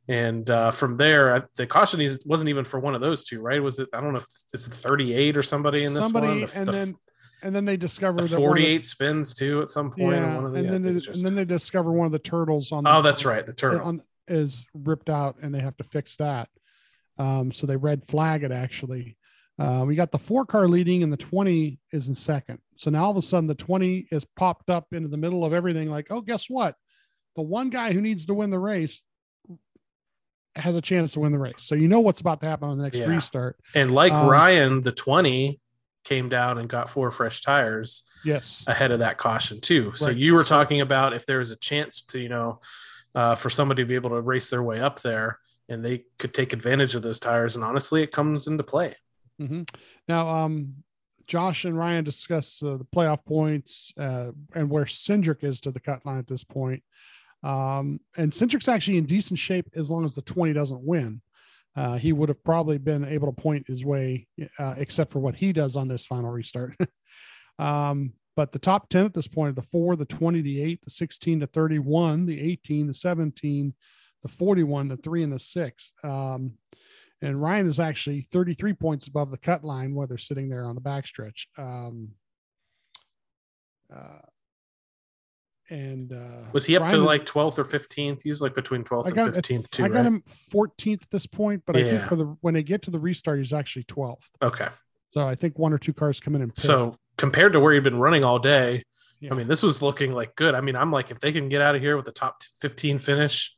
[0.07, 3.61] And uh, from there, I- the caution wasn't even for one of those two, right?
[3.61, 3.89] Was it?
[3.93, 6.41] I don't know if it's 38 or somebody in this somebody, one.
[6.43, 6.97] The, and the- then
[7.43, 10.13] and then they discover that one of the- 48 spins too at some point.
[10.17, 12.13] yeah, one of the, and yeah, then they, just- and then they discover one of
[12.13, 12.85] the turtles on.
[12.85, 13.81] the, oh, that's right, the turtle.
[13.87, 16.49] on is ripped out, and they have to fix that.
[17.19, 19.17] Um, so they red flag it actually.
[19.59, 22.59] Uh, we got the four car leading, and the twenty is in second.
[22.77, 25.53] So now all of a sudden, the twenty is popped up into the middle of
[25.53, 25.91] everything.
[25.91, 26.75] Like, oh, guess what?
[27.37, 29.03] The one guy who needs to win the race
[30.57, 31.55] has a chance to win the race.
[31.59, 33.07] So you know what's about to happen on the next Yeah.
[33.07, 33.57] restart.
[33.75, 35.61] And like Um, Ryan, the 20
[36.05, 38.65] came down and got four fresh tires Yes.
[38.67, 39.93] ahead of that caution too.
[39.95, 40.17] So Right.
[40.17, 42.61] you were So- talking about if there was a chance to, you know,
[43.15, 45.39] uh, for somebody to be able to race their way up there
[45.69, 47.55] and they could take advantage of those tires.
[47.57, 48.97] And honestly, it comes into play.
[49.39, 49.63] hmm
[50.09, 50.83] Now, um,
[51.27, 55.81] Josh and Ryan discuss uh, the playoff points uh, and where Cindric is to the
[55.81, 56.83] cut line at this point.
[57.43, 61.21] Um, and Cindric's actually in decent shape as long as the 20 doesn't win.
[61.75, 64.27] Uh, he would have probably been able to point his way,
[64.59, 66.77] uh, except for what he does on this final restart.
[67.59, 70.81] um, but the top 10 at this point are the four, the 20, the eight,
[70.85, 73.75] the 16 to 31, the 18, the 17,
[74.23, 75.93] the 41, the three, and the six.
[76.03, 76.55] Um,
[77.21, 80.75] and Ryan is actually 33 points above the cut line while they're sitting there on
[80.75, 81.47] the backstretch.
[81.57, 82.11] Um,
[83.95, 84.19] uh,
[85.71, 88.23] and uh, Was he up Ryan to like 12th or 15th?
[88.23, 90.07] He's like between 12th I got and 15th too, I got right?
[90.07, 92.99] him 14th at this point, but I think for the when they get to the
[93.01, 94.25] restart, he's actually 12th.
[94.43, 94.69] Okay.
[95.11, 96.59] So I think one or two cars come in and pit.
[96.65, 98.83] So compared to where he'd been running all day,
[99.21, 99.33] Yeah.
[99.33, 100.55] I mean, this was looking like good.
[100.55, 102.99] I mean, I'm like, if they can get out of here with the top 15
[102.99, 103.55] finish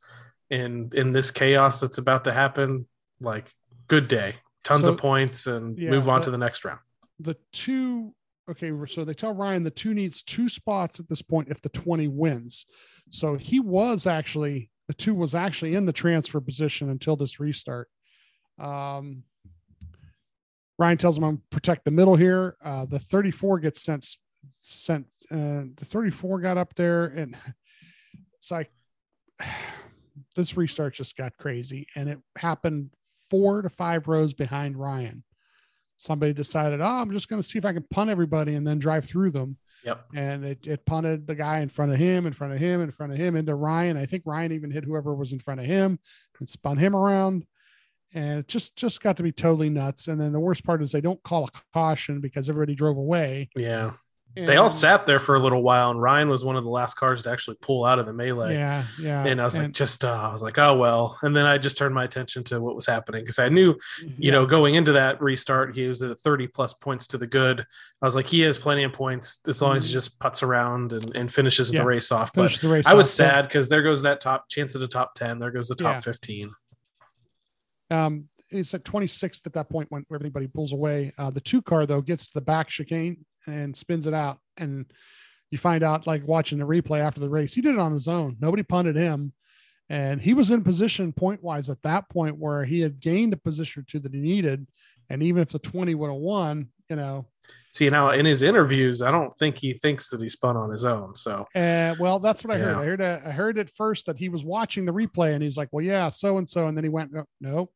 [0.50, 2.86] in in this chaos that's about to happen,
[3.20, 3.50] like
[3.88, 6.80] good day, tons So- of points, and Yeah, move on the- to the next round.
[7.18, 8.14] the two
[8.50, 11.68] okay so they tell ryan the two needs two spots at this point if the
[11.70, 12.66] 20 wins.
[13.10, 17.88] So he was actually the two was actually in the transfer position until this restart.
[18.58, 19.24] Um
[20.78, 22.56] ryan tells him i'm protect the middle here.
[22.62, 24.06] Uh the 34 gets sent
[24.60, 27.36] sent uh the 34 got up there and
[28.36, 28.70] it's like
[30.36, 32.90] this restart just got crazy and it happened
[33.30, 35.24] four to five rows behind ryan
[36.04, 38.78] somebody decided, oh, I'm just going to see if I can punt everybody and then
[38.78, 39.56] drive through them.
[39.84, 40.04] Yep.
[40.14, 42.90] And it, it punted the guy in front of him, in front of him, in
[42.90, 43.96] front of him, into Ryan.
[43.96, 45.98] I think Ryan even hit whoever was in front of him
[46.38, 47.46] and spun him around.
[48.12, 50.06] And it just just got to be totally nuts.
[50.06, 53.50] And then the worst part is they don't call a caution because everybody drove away.
[53.56, 53.92] Yeah.
[54.36, 56.94] They all sat there for a little while, and Ryan was one of the last
[56.94, 58.54] cars to actually pull out of the melee.
[58.54, 59.24] Yeah, yeah.
[59.24, 61.16] And I was like, just, uh, I was like, oh, well.
[61.22, 64.12] And then I just turned my attention to what was happening because I knew you
[64.18, 64.32] yeah.
[64.32, 67.60] know, going into that restart, he was at 30 plus points to the good.
[68.02, 70.92] I was like, he has plenty of points as long as he just puts around
[70.92, 71.76] and, and finishes Mm-hmm.
[71.76, 71.82] Yeah.
[71.82, 72.34] the race off.
[72.34, 73.12] Finish But race I was off.
[73.12, 75.38] Sad because there goes that top chance at the top 10.
[75.38, 76.00] There goes the top Yeah.
[76.00, 76.50] 15.
[77.90, 81.86] um it's at 26th at that point when everybody pulls away uh the two car
[81.86, 84.38] though gets to the back chicane and spins it out.
[84.56, 84.86] And
[85.50, 88.08] you find out like watching the replay after the race he did it on his
[88.08, 88.36] own.
[88.40, 89.32] Nobody punted him.
[89.90, 93.36] And he was in position point wise at that point where he had gained a
[93.36, 94.66] position or two that he needed.
[95.10, 97.26] And even if the 20 would have won you know.
[97.70, 100.84] See, now in his interviews, I don't think he thinks that he spun on his
[100.84, 101.14] own.
[101.14, 102.76] So, uh, well that's what i heard.
[102.76, 102.80] Yeah.
[102.80, 105.56] i heard uh, i heard at first that he was watching the replay and he's
[105.56, 107.70] like well yeah so and so and then he went no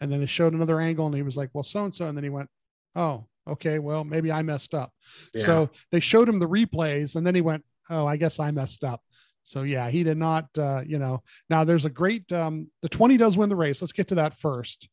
[0.00, 2.16] and then they showed another angle and he was like well so and so and
[2.16, 2.48] then he went
[2.96, 4.92] oh okay well maybe i messed up
[5.34, 5.44] yeah.
[5.44, 8.84] so they showed him the replays and then he went oh i guess i messed
[8.84, 9.02] up
[9.42, 13.16] so yeah he did not uh you know now there's a great um the 20
[13.16, 14.88] does win the race let's get to that first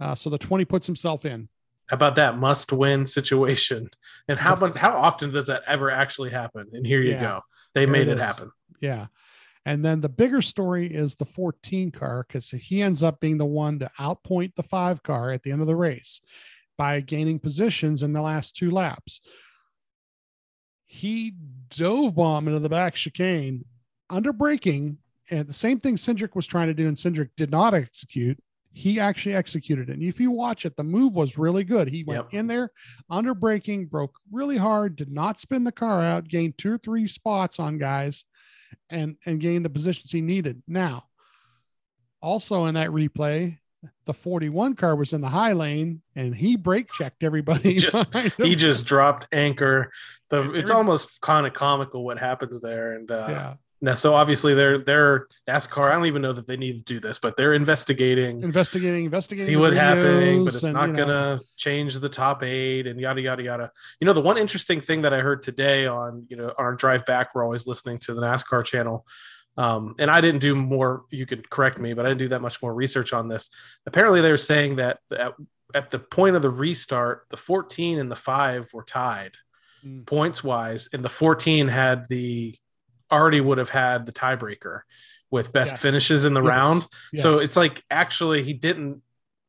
[0.00, 1.48] uh so the 20 puts himself in
[1.90, 3.90] how about that must win situation?
[4.28, 6.66] And how about how often does that ever actually happen?
[6.72, 7.20] And here you Yeah.
[7.20, 7.40] go.
[7.74, 8.52] They made it it happen.
[8.80, 9.06] yeah
[9.66, 13.44] and then the bigger story is the 14 car because he ends up being the
[13.46, 16.20] one to outpoint the five car at the end of the race
[16.80, 19.20] by gaining positions in the last two laps
[20.86, 21.34] he
[21.68, 23.62] dove bomb into the back chicane
[24.08, 24.96] under braking
[25.30, 28.36] and the same thing Cindric was trying to do and Cindric did not execute.
[28.72, 29.92] He actually executed it.
[29.92, 31.86] And if you watch it, the move was really good.
[31.86, 32.34] He went Yep.
[32.34, 32.72] in there
[33.08, 37.06] under braking, broke really hard, did not spin the car out, gained two or three
[37.06, 38.24] spots on guys
[38.88, 40.60] and and gained the positions he needed.
[40.66, 41.04] Now,
[42.20, 43.59] also in that replay,
[44.10, 47.76] the 41 car was in the high lane and he brake checked everybody.
[47.76, 49.92] Just- He just dropped anchor.
[50.30, 52.94] The it's almost kind of comical what happens there.
[52.94, 53.54] And uh, yeah.
[53.80, 55.90] Now, so obviously they're they're NASCAR.
[55.90, 59.46] I don't even know that they need to do this, but they're investigating, investigating, investigating.
[59.46, 63.20] see the what's happening, but it's and, not gonna change the top eight and yada
[63.20, 63.70] yada yada.
[64.00, 67.06] You know, the one interesting thing that I heard today on you know our drive
[67.06, 69.06] back, we're always listening to the NASCAR channel.
[69.56, 71.04] Um, and I didn't do more.
[71.10, 73.50] You could correct me, but I didn't do that much more research on this.
[73.86, 75.34] Apparently, they're saying that at,
[75.74, 79.36] at the point of the restart, the 14 and the five were tied
[79.84, 80.04] Mm.
[80.06, 82.54] points wise, and the 14 had the
[83.10, 84.82] already would have had the tiebreaker
[85.30, 85.80] with best Yes.
[85.80, 86.48] finishes in the Yes.
[86.50, 86.86] round.
[87.16, 89.02] So it's like actually he didn't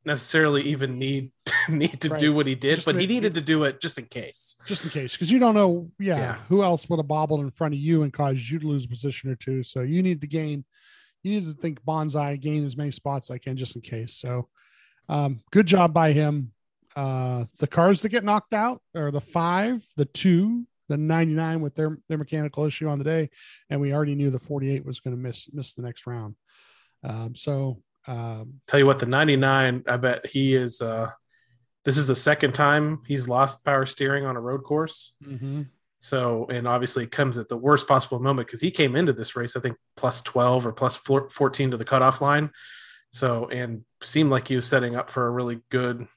[0.05, 1.31] necessarily even need
[1.69, 2.19] need to Right.
[2.19, 4.55] do what he did, Just but he needed to do it just in case.
[4.67, 6.35] just in case, because you don't know, yeah, Yeah.
[6.49, 8.89] who else would have bobbled in front of you and caused you to lose a
[8.89, 9.63] position or two.
[9.63, 10.65] So you need to gain,
[11.23, 14.15] you need to think bonsai, gain as many spots as I can just in case.
[14.15, 14.49] So
[15.09, 16.51] um, good job by him.
[16.95, 21.73] Uh, the cars that get knocked out are the five, the two, the 99 with
[21.75, 23.29] their their mechanical issue on the day,
[23.69, 26.35] and we already knew the 48 was going to miss miss the next round.
[27.03, 30.81] Um, so um, Tell you what, the 99, I bet he is.
[30.81, 31.11] uh
[31.85, 35.15] This is the second time he's lost power steering on a road course.
[35.23, 35.67] mhm.
[36.03, 39.35] So, and obviously it comes at the worst possible moment because he came into this
[39.35, 42.49] race, I think, plus 12 or plus 14 to the cutoff line.
[43.11, 46.07] So, and seemed like he was setting up for a really good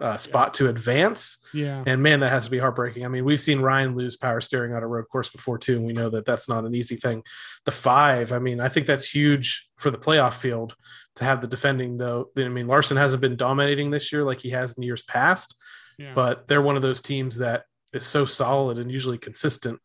[0.00, 1.38] uh, spot to advance.
[1.52, 3.04] yeah, And man, that has to be heartbreaking.
[3.04, 5.84] I mean, we've seen Ryan lose power steering on a road course before too, and
[5.84, 7.22] we know that that's not an easy thing.
[7.64, 10.76] The five, I mean, I think that's huge for the playoff field
[11.16, 11.96] to have the defending.
[11.96, 15.56] Though, I mean, Larson hasn't been dominating this year like he has in years past,
[15.98, 16.12] yeah.
[16.14, 19.80] but they're one of those teams that is so solid and usually consistent.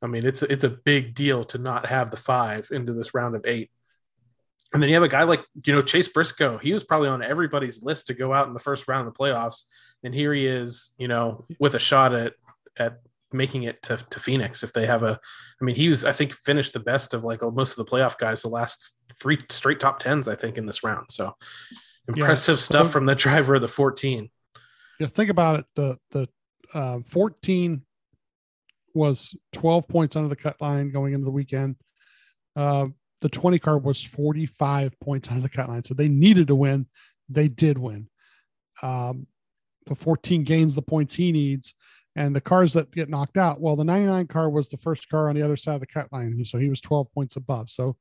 [0.00, 3.14] I mean, it's a, it's a big deal to not have the five into this
[3.14, 3.70] round of eight.
[4.72, 6.58] And then you have a guy like, you know, Chase Briscoe.
[6.58, 9.18] He was probably on everybody's list to go out in the first round of the
[9.18, 9.64] playoffs.
[10.02, 12.34] And here he is, you know, with a shot at
[12.78, 13.00] at
[13.34, 15.18] making it to, to Phoenix if they have a
[15.60, 18.18] I mean, he was I think finished the best of like most of the playoff
[18.18, 21.06] guys the last three straight top tens, I think, in this round.
[21.10, 21.34] So
[22.08, 24.30] impressive so- stuff from the driver of the 14.
[24.98, 26.28] Yeah, think about it, the the
[26.74, 27.82] uh, 14
[28.94, 31.76] was 12 points under the cut line going into the weekend.
[32.54, 32.88] Uh,
[33.22, 36.86] the 20 car was 45 points under the cut line, so they needed to win.
[37.28, 38.08] They did win.
[38.82, 39.26] Um,
[39.86, 41.74] the 14 gains the points he needs,
[42.14, 43.60] and the cars that get knocked out.
[43.60, 46.12] Well, the 99 car was the first car on the other side of the cut
[46.12, 47.70] line, so he was 12 points above.
[47.70, 47.96] So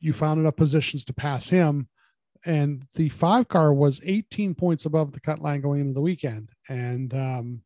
[0.00, 1.88] you found enough positions to pass him
[2.44, 6.50] and the five car was 18 points above the cut line going into the weekend.
[6.68, 7.62] And um,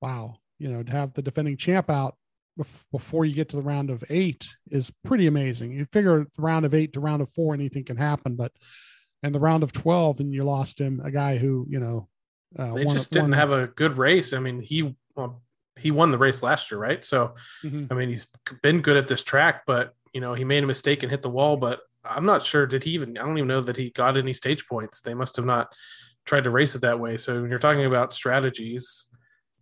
[0.00, 2.16] wow, you know, to have the defending champ out
[2.92, 5.72] before you get to the round of eight is pretty amazing.
[5.72, 8.52] You figure the round of eight to round of four, anything can happen, but
[9.22, 12.08] and the round of 12, and you lost him, a guy who, you know,
[12.58, 14.32] uh, They just didn't have a good race.
[14.32, 15.42] I mean, he well,
[15.76, 17.04] he won the race last year, right?
[17.04, 17.34] So
[17.64, 17.88] Mhm.
[17.90, 18.26] I mean, he's
[18.62, 21.30] been good at this track, but you know, he made a mistake and hit the
[21.30, 21.56] wall.
[21.56, 22.66] But I'm not sure.
[22.66, 23.16] Did he even?
[23.18, 25.00] I don't even know that he got any stage points.
[25.00, 25.74] They must have not
[26.26, 27.16] tried to race it that way.
[27.16, 29.08] So when you're talking about strategies,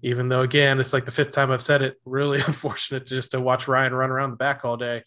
[0.02, 3.40] even though again, it's like the fifth time I've said it, really unfortunate just to
[3.40, 5.04] watch Ryan run around the back all day.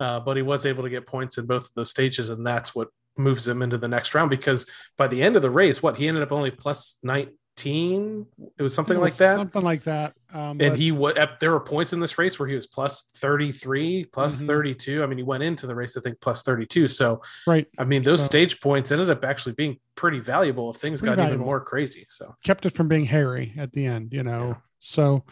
[0.00, 2.74] Uh, but he was able to get points in both of those stages, and that's
[2.74, 4.28] what moves him into the next round.
[4.28, 4.66] Because
[4.98, 7.34] by the end of the race, what he ended up only plus 19.
[7.56, 10.14] It was something It like that Something like that.
[10.32, 13.04] Um, and but- he was there were points in this race where he was plus
[13.18, 14.46] 33 plus Mhm.
[14.48, 17.68] 32 i mean he went into the race i think plus 32 so right.
[17.78, 21.14] i mean those So- stage points ended up actually being pretty valuable if things Pretty
[21.14, 24.48] got even more crazy so kept it from being hairy at the end, you know.
[24.48, 24.54] Yeah.
[24.80, 25.24] So,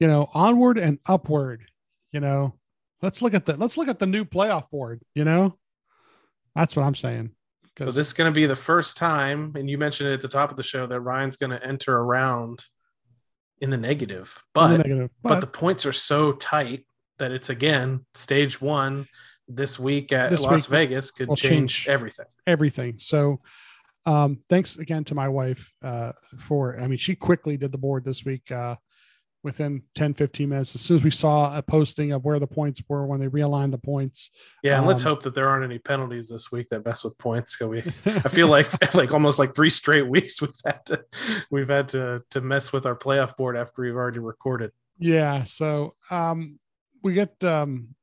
[0.00, 1.64] you know, onward and upward,
[2.10, 2.54] you know.
[3.02, 5.58] Let's look at the let's look at the new playoff board, you know.
[6.56, 7.32] That's what I'm saying.
[7.78, 10.28] So this is going to be the first time and you mentioned it at the
[10.28, 12.64] top of the show that ryan's going to enter a round
[13.60, 16.86] in the negative in the but negative, but but, the points are so tight
[17.18, 19.06] that it's again stage one
[19.48, 21.88] this week at This las week vegas could change, change.
[21.88, 22.98] everything everything.
[22.98, 23.40] So
[24.06, 28.04] um thanks again to my wife uh for I mean she quickly did the board
[28.04, 28.76] this week uh
[29.44, 32.82] within 10 15 minutes as soon as we saw a posting of where the points
[32.88, 34.30] were when they realigned the points
[34.62, 37.16] Yeah, and let's Um, hope that there aren't any penalties this week that mess with
[37.18, 37.54] points.
[37.54, 41.04] 'cause we, I feel like like almost like three straight weeks we've had to
[41.50, 44.72] we've had to to mess with our playoff board after we've already recorded.
[44.98, 45.44] Yeah.
[45.44, 46.58] So um
[47.02, 47.94] we get um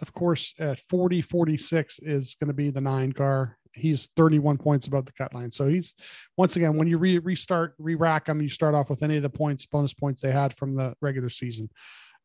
[0.00, 3.58] of course at 40 46 is going to be the nine car.
[3.74, 5.50] He's 31 points above the cut line.
[5.50, 5.94] So he's
[6.36, 9.30] once again when you re- restart, re-rack them, you start off with any of the
[9.30, 11.70] points, bonus points they had from the regular season.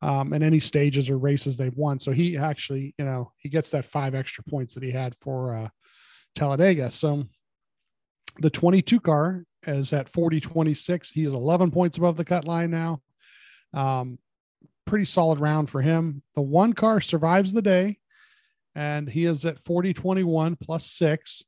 [0.02, 2.00] Um, and any stages or races they've won.
[2.00, 5.54] So he actually, you know, he gets that five extra points that he had for
[5.54, 5.70] uh
[6.36, 6.90] Talladega.
[6.92, 7.26] So
[8.40, 11.12] the 22 car is at 40 26.
[11.12, 13.02] He is 11 points above the cut line now.
[13.74, 14.20] Um,
[14.86, 16.24] pretty solid round for him.
[16.36, 18.00] The one car survives the day
[18.80, 21.44] and he is at 40 21 plus six.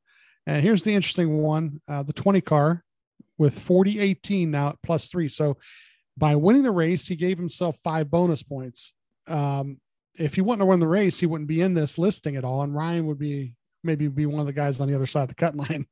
[0.45, 2.83] And here's the interesting one uh, the 20 car
[3.37, 5.29] with 40 18 now at plus three.
[5.29, 5.57] So
[6.17, 8.93] by winning the race, he gave himself five bonus points.
[9.27, 9.79] Um,
[10.15, 12.63] if he wouldn't have won the race, he wouldn't be in this listing at all.
[12.63, 15.29] And Ryan would be maybe be one of the guys on the other side of
[15.29, 15.85] the cut line.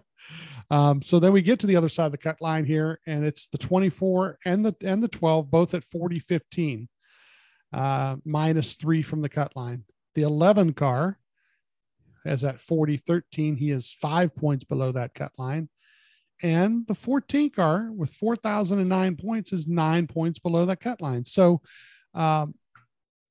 [0.70, 3.26] um, so then we get to the other side of the cut line here, and
[3.26, 6.88] it's the 24 and the and the 12, both at 40 15,
[7.74, 9.84] uh, minus three from the cut line.
[10.18, 11.16] The 11 car
[12.24, 13.54] is at 40 13.
[13.54, 15.68] He is five points below that cut line.
[16.42, 21.24] And the 14 car with 4,009 points is nine points below that cut line.
[21.24, 21.60] So,
[22.14, 22.56] um,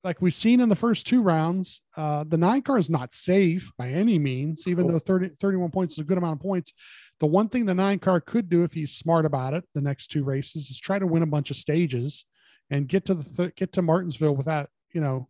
[0.06, 3.70] like we've seen in the first two rounds, uh, the nine car is not safe
[3.78, 4.94] by any means, even Cool.
[4.94, 6.72] though 30, 31 points is a good amount of points.
[7.20, 10.08] The one thing the nine car could do if he's smart about it, the next
[10.08, 12.24] two races is try to win a bunch of stages
[12.70, 15.28] and get to the th- get to Martinsville without, you know,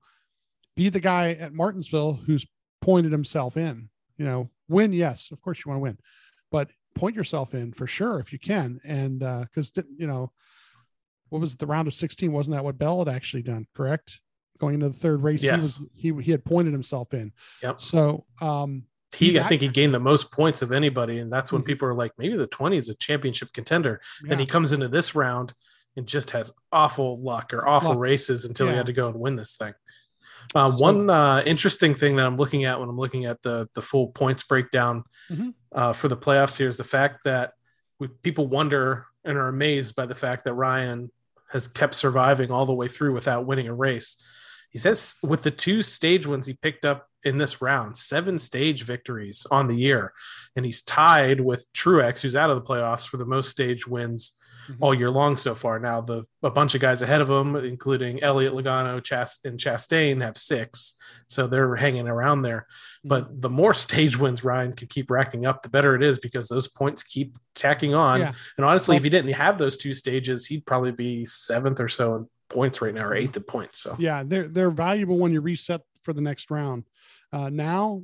[0.77, 2.45] be the guy at Martinsville who's
[2.81, 3.89] pointed himself in.
[4.17, 5.97] You know, win, yes, of course you want to win,
[6.51, 8.79] but point yourself in for sure if you can.
[8.85, 10.31] And uh, because you know,
[11.29, 12.31] what was it, the round of 16?
[12.31, 13.67] Wasn't that what Bell had actually done?
[13.75, 14.19] Correct.
[14.59, 15.55] Going into the third race, Yes.
[15.55, 17.31] he was he he had pointed himself in.
[17.61, 17.81] Yep.
[17.81, 18.83] So um
[19.15, 21.65] He, I think he gained the most points of anybody, and that's when Mhm.
[21.65, 23.99] people are like, maybe the 20 is a championship contender.
[24.23, 25.53] yeah, Then he comes into this round
[25.95, 27.99] and just has awful luck or awful Luck.
[27.99, 29.73] races until he had to go and win this thing.
[30.55, 33.67] Uh, So- one uh, interesting thing that I'm looking at when I'm looking at the
[33.73, 35.53] the full points breakdown Mhm.
[35.73, 37.53] uh, for the playoffs here is the fact that
[37.99, 41.11] we, people wonder and are amazed by the fact that Ryan
[41.49, 44.15] has kept surviving all the way through without winning a race.
[44.69, 48.83] He says with the two stage wins he picked up in this round, seven stage
[48.83, 50.13] victories on the year,
[50.55, 54.33] and he's tied with Truex, who's out of the playoffs for the most stage wins
[54.67, 54.77] Mhm.
[54.81, 55.79] all year long so far.
[55.79, 60.21] Now the a bunch of guys ahead of him, including Elliott Logano, Chast and Chastain,
[60.21, 60.95] have six,
[61.27, 62.67] so they're hanging around there.
[63.03, 66.47] But the more stage wins Ryan can keep racking up, the better it is because
[66.47, 68.19] those points keep tacking on.
[68.19, 68.33] Yeah.
[68.57, 71.87] And honestly, Well- if he didn't have those two stages, he'd probably be seventh or
[71.87, 73.79] so in points right now, or eighth in points.
[73.79, 76.83] So yeah, they're they're valuable when you reset for the next round.
[77.33, 78.03] Uh, now,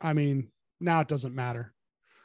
[0.00, 0.50] I mean,
[0.80, 1.74] now it doesn't matter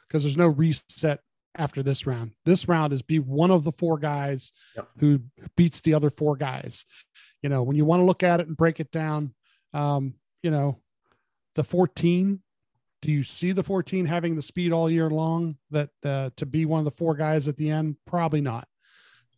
[0.06, 1.20] because there's no reset
[1.56, 2.32] after this round.
[2.44, 4.88] This round is be one of the four guys Yep.
[4.98, 5.20] who
[5.56, 6.84] beats the other four guys.
[7.42, 9.34] You know, when you want to look at it and break it down,
[9.72, 10.80] um, you know,
[11.54, 12.40] the 14.
[13.02, 16.64] Do you see the 14 having the speed all year long that uh, to be
[16.64, 17.96] one of the four guys at the end?
[18.06, 18.66] Probably not.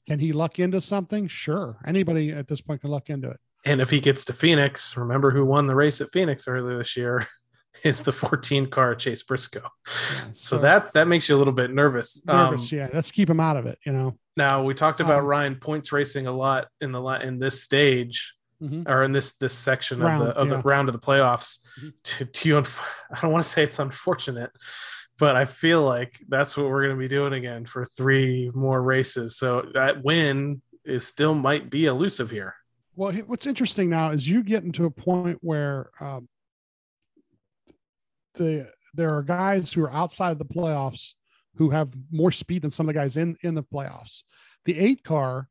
[0.07, 1.27] Can he luck into something?
[1.27, 1.77] Sure.
[1.85, 3.41] Anybody at this point can luck into it.
[3.65, 6.97] And if he gets to Phoenix, remember who won the race at Phoenix earlier this
[6.97, 7.27] year?
[7.85, 9.69] Is the 14 car Chase Briscoe.
[10.35, 12.23] So, that that makes you a little bit nervous.
[12.25, 12.73] nervous.
[12.73, 13.79] Um, yeah, let's keep him out of it.
[13.85, 14.19] You know.
[14.37, 18.35] now we talked about Um, Ryan points racing a lot in the in this stage
[18.63, 18.89] Mhm.
[18.89, 20.57] or in this this section Round, of the of yeah.
[20.57, 21.59] the round of the playoffs.
[21.81, 21.93] Mhm.
[22.05, 22.57] To, to you,
[23.11, 24.51] I don't want to say it's unfortunate,
[25.19, 28.83] but I feel like that's what we're going to be doing again for three more
[28.83, 29.37] races.
[29.37, 32.55] So that win is still might be elusive here.
[32.95, 36.29] Well, what's interesting now is you get into a point where um,
[38.37, 41.13] the there are guys who are outside of the playoffs
[41.57, 44.23] who have more speed than some of the guys in in the playoffs.
[44.65, 45.49] The eight car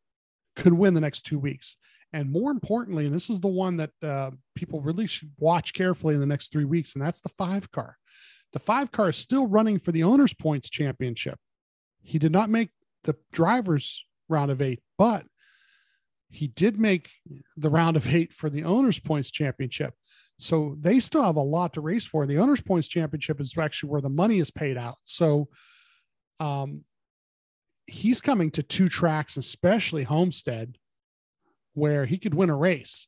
[0.56, 1.78] could win the next two weeks,
[2.14, 6.16] and more importantly, and this is the one that uh, people really should watch carefully
[6.16, 7.98] in the next three weeks, and that's the five car.
[8.54, 11.38] The five car is still running for the owners' points championship.
[12.04, 12.70] He did not make
[13.04, 15.26] the drivers' round of eight, but
[16.30, 17.10] he did make
[17.58, 19.94] the round of eight for the owners points championship
[20.38, 22.26] so they still have a lot to race for.
[22.26, 24.98] The owners points championship is actually where the money is paid out.
[25.06, 25.48] So
[26.40, 26.84] um
[27.88, 30.78] he's coming to two tracks especially homestead
[31.74, 33.08] where he could win a race.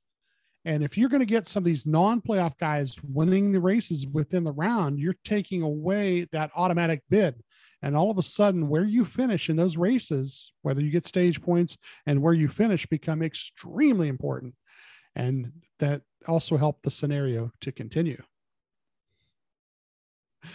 [0.66, 4.44] And if you're going to get some of these non-playoff guys winning the races within
[4.44, 7.36] the round you're taking away that automatic bid.
[7.82, 11.42] And all of a sudden where you finish in those races whether you get stage
[11.42, 14.56] points and where you finish become extremely important.
[15.16, 18.22] And that also helped the scenario to continue.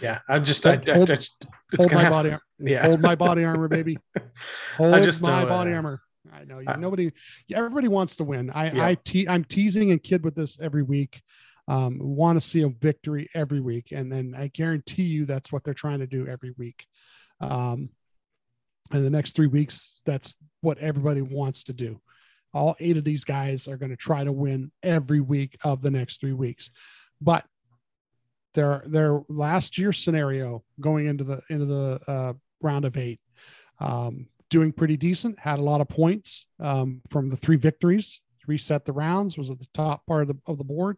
[0.01, 1.29] Yeah, I'm just I, Hold- I- hold- I- it's
[1.77, 2.85] hold my have- body yeah.
[2.85, 3.97] hold my body armor baby.
[4.77, 6.01] Hold just my body uh, armor.
[6.31, 7.11] I know you uh, nobody
[7.53, 8.49] everybody wants to win.
[8.49, 8.85] I Yeah.
[8.85, 11.21] i te- i'm teasing and kid with this every week
[11.67, 15.63] um want to see a victory every week and then i guarantee you that's what
[15.63, 16.85] they're trying to do every week.
[17.41, 17.89] Um
[18.93, 21.99] in the next three weeks that's what everybody wants to do
[22.53, 25.91] all eight of these guys are going to try to win every week of the
[25.91, 26.71] next three weeks.
[27.21, 27.45] But
[28.53, 33.19] their their last year scenario going into the into the uh, round of eight
[33.79, 38.85] um, doing pretty decent had a lot of points um, from the three victories reset
[38.85, 40.97] the rounds was at the top part of the of the board.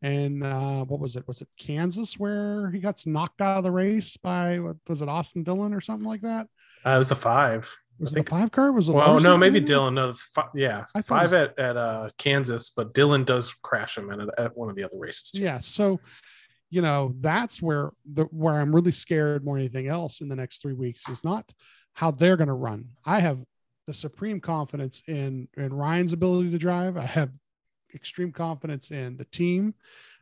[0.00, 1.26] And uh, what was it?
[1.26, 5.42] Was it kansas where he got knocked out of the race by was it austin
[5.42, 6.46] dillon or something like that?
[6.86, 7.76] Uh, it was a five.
[7.98, 9.66] Was I it think- the five car was it Well, no, maybe maybe?
[9.66, 9.94] Dillon.
[9.94, 14.10] No, fi- yeah, I five it at at uh, Kansas, but Dillon does crash him
[14.10, 15.30] at, at one of the other races.
[15.32, 15.40] Too.
[15.42, 15.98] yeah so
[16.70, 20.36] you know that's where the where i'm really scared more than anything else in the
[20.36, 21.50] next three weeks is not
[21.94, 23.38] how they're going to run i have
[23.86, 27.30] the supreme confidence in in ryan's ability to drive i have
[27.94, 29.72] extreme confidence in the team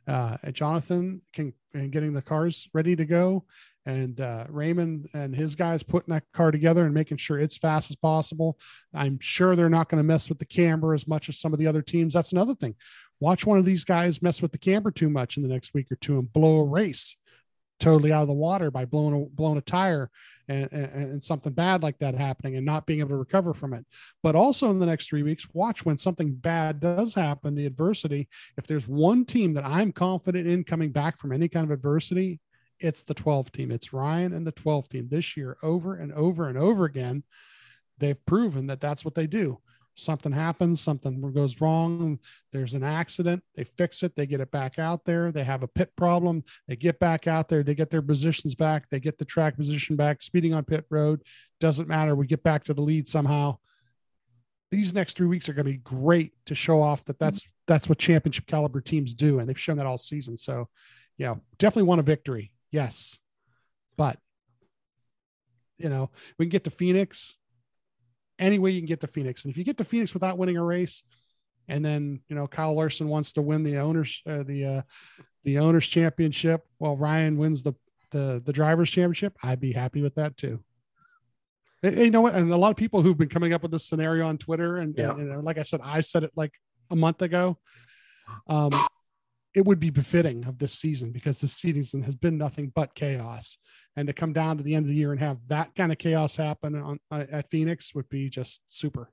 [0.07, 3.45] uh jonathan can and getting the cars ready to go
[3.87, 7.91] and uh, Raymond and his guys putting that car together and making sure it's fast
[7.91, 8.59] as possible.
[8.93, 11.61] I'm sure they're not going to mess with the camber as much as some of
[11.61, 12.13] the other teams.
[12.13, 12.75] That's another thing.
[13.21, 15.91] Watch one of these guys mess with the camber too much in the next week
[15.91, 17.17] or two and blow a race
[17.79, 20.11] totally out of the water by blowing a, blowing a tire
[20.49, 23.75] and, and, and, something bad like that happening and not being able to recover from
[23.75, 23.85] it.
[24.23, 28.29] But also in the next three weeks, watch when something bad does happen, the adversity.
[28.57, 32.41] If there's one team that I'm confident in coming back from any kind of adversity,
[32.79, 33.71] it's the 12 team.
[33.71, 37.23] It's Ryan and the 12 team this year over and over and over again.
[37.99, 39.59] They've proven that that's what they do
[39.97, 42.19] something happens, something goes wrong,
[42.53, 45.69] there's an accident, they fix it, they get it back out there, they have a
[45.69, 49.25] pit problem, they get back out there, they get their positions back, they get the
[49.25, 51.23] track position back, speeding on pit road,
[51.61, 53.57] doesn't matter, we get back to the lead somehow.
[54.71, 57.89] These next three weeks are going to be great to show off that that's that's
[57.89, 60.37] what championship caliber teams do, and they've shown that all season.
[60.37, 60.69] So,
[61.19, 63.19] yeah, definitely want a victory, yes,
[63.97, 64.19] but
[65.79, 67.39] you know we can get to Phoenix
[68.39, 69.45] any way you can get to Phoenix.
[69.45, 71.03] And if you get to Phoenix without winning a race,
[71.69, 74.83] and then you know Kyle Larson wants to win the owners uh, the uh,
[75.45, 77.73] the owners championship, while Ryan wins the
[78.11, 80.63] the the drivers championship, I'd be happy with that too.
[81.83, 82.35] And, you know what?
[82.35, 84.95] And a lot of people who've been coming up with this scenario on Twitter, and,
[84.97, 85.11] yeah.
[85.11, 86.53] and, and like I said, I said it like
[86.91, 87.59] a month ago.
[88.49, 88.71] Um,
[89.57, 93.57] it would be befitting of this season because this season has been nothing but chaos
[93.97, 95.97] and to come down to the end of the year and have that kind of
[95.97, 99.11] chaos happen on, uh, at Phoenix would be just super.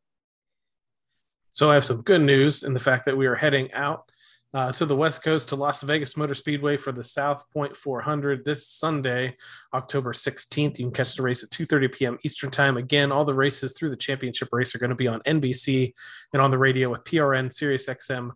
[1.54, 4.12] So I have some good news in the fact that we are heading out
[4.54, 8.46] uh, to the West Coast to Las Vegas Motor Speedway for the South Point 400
[8.46, 9.36] this Sunday,
[9.74, 10.78] October 16th.
[10.78, 12.18] You can catch the race at 2:30 p.m.
[12.24, 12.78] Eastern Time.
[12.78, 15.94] Again, all the races through the championship race are going to be on NBC
[16.34, 18.32] and on the radio with PRN, Sirius XM,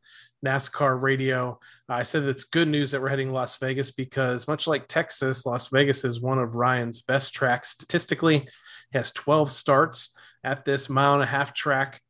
[0.46, 1.60] NASCAR radio.
[1.90, 5.46] I said it's good news that we're heading to Las Vegas because, much like Texas,
[5.46, 8.40] Las Vegas is one of Ryan's best tracks statistically.
[8.40, 12.02] He has 12 starts at this mile and a half track,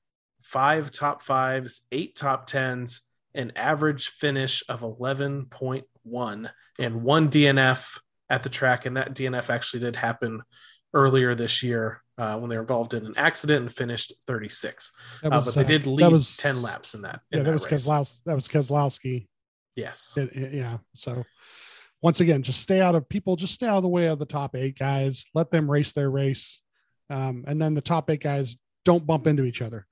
[0.41, 3.01] five top fives, eight top tens,
[3.33, 6.49] an average finish of 11.1,
[6.79, 7.99] and one DNF
[8.29, 8.85] at the track.
[8.85, 10.43] And that DNF actually did happen
[10.93, 14.91] earlier this year uh, when they were involved in an accident and finished 36.
[15.23, 17.21] Was, uh, but they did lead was, 10 laps in that.
[17.31, 18.23] Yeah, in that, was Keselowski.
[18.25, 19.27] That was Keselowski.
[19.75, 20.13] Yes.
[20.17, 20.77] It, it, yeah.
[20.95, 21.23] So
[22.01, 24.25] once again, just stay out of people, just stay out of the way of the
[24.25, 25.25] top eight guys.
[25.33, 26.61] Let them race their race.
[27.09, 29.85] Um, and then the top eight guys don't bump into each other.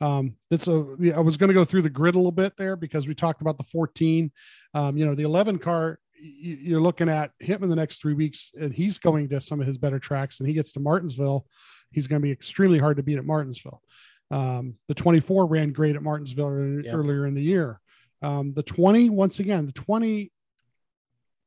[0.00, 2.76] Um, it's a, I was going to go through the grid a little bit there
[2.76, 4.30] because we talked about the 14.
[4.74, 8.50] Um, you know, the 11 car you're looking at him in the next three weeks,
[8.58, 11.46] and he's going to some of his better tracks, and he gets to Martinsville.
[11.90, 13.82] He's going to be extremely hard to beat at Martinsville.
[14.30, 16.94] Um, the 24 ran great at Martinsville yep.
[16.94, 17.80] earlier in the year.
[18.22, 20.32] Um, the 20, once again, the 20,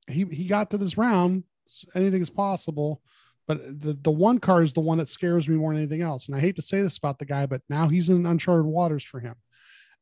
[0.08, 1.44] he, he got to this round.
[1.94, 3.02] Anything is possible,
[3.48, 6.28] but the, the one car is the one that scares me more than anything else.
[6.28, 9.04] And I hate to say this about the guy, but now he's in uncharted waters
[9.04, 9.36] for him.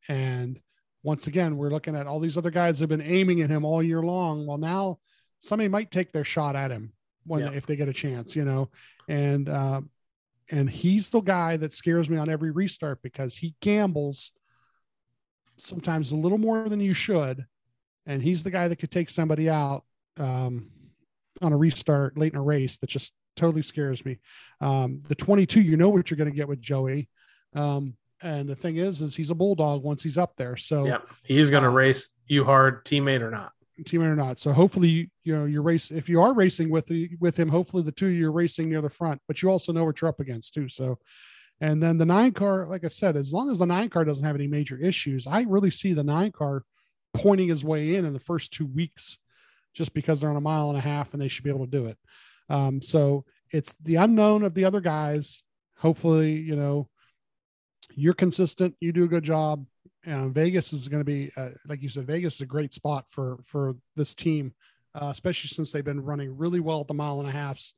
[0.08, 0.60] And
[1.08, 3.82] once again, we're looking at all these other guys have been aiming at him all
[3.82, 4.46] year long.
[4.46, 5.00] Well, now
[5.40, 6.92] somebody might take their shot at him
[7.26, 7.52] when yeah.
[7.52, 8.70] if they get a chance, you know,
[9.08, 9.80] and uh,
[10.52, 14.34] and he's the guy that scares me on every restart because he gambles
[15.58, 17.46] sometimes a little more than you should,
[18.06, 19.86] and he's the guy that could take somebody out
[20.18, 20.70] um,
[21.42, 24.20] on a restart late in a race that just totally scares me.
[24.60, 27.08] Um, the 22, you know what you're going to get with Joey.
[27.56, 30.58] Um, and the thing is, is he's a bulldog once he's up there.
[30.58, 33.54] So yeah, he's going to uh, race you hard, teammate or not.
[33.84, 34.40] Teammate or not.
[34.40, 35.92] So hopefully, you know, you're race.
[35.92, 38.82] If you are racing with the, with him, hopefully the two you are racing near
[38.82, 39.22] the front.
[39.28, 40.68] But you also know what you're up against too.
[40.68, 40.98] So,
[41.62, 44.26] and then the nine car, like I said, as long as the nine car doesn't
[44.26, 46.64] have any major issues, I really see the nine car
[47.14, 49.20] pointing his way in in the first two weeks,
[49.74, 51.72] just because they're on a mile and a half and they should be able to
[51.72, 51.98] do it.
[52.50, 55.44] Um, so it's the unknown of the other guys.
[55.78, 56.90] Hopefully, you know,
[57.96, 58.76] you're consistent.
[58.80, 59.66] You do a good job.
[60.06, 63.06] And Vegas is going to be, uh, like you said, Vegas is a great spot
[63.10, 64.54] for for this team,
[64.96, 67.74] uh, especially since they've been running really well at the mile and a halfs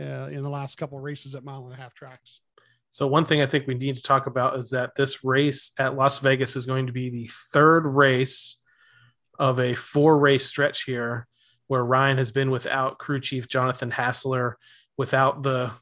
[0.00, 2.40] uh, in the last couple races at mile and a half tracks.
[2.88, 5.96] So one thing I think we need to talk about is that this race at
[5.96, 8.56] Las Vegas is going to be the third race
[9.38, 11.26] of a four race stretch here,
[11.66, 14.58] where Ryan has been without crew chief Jonathan Hassler,
[14.96, 15.72] without the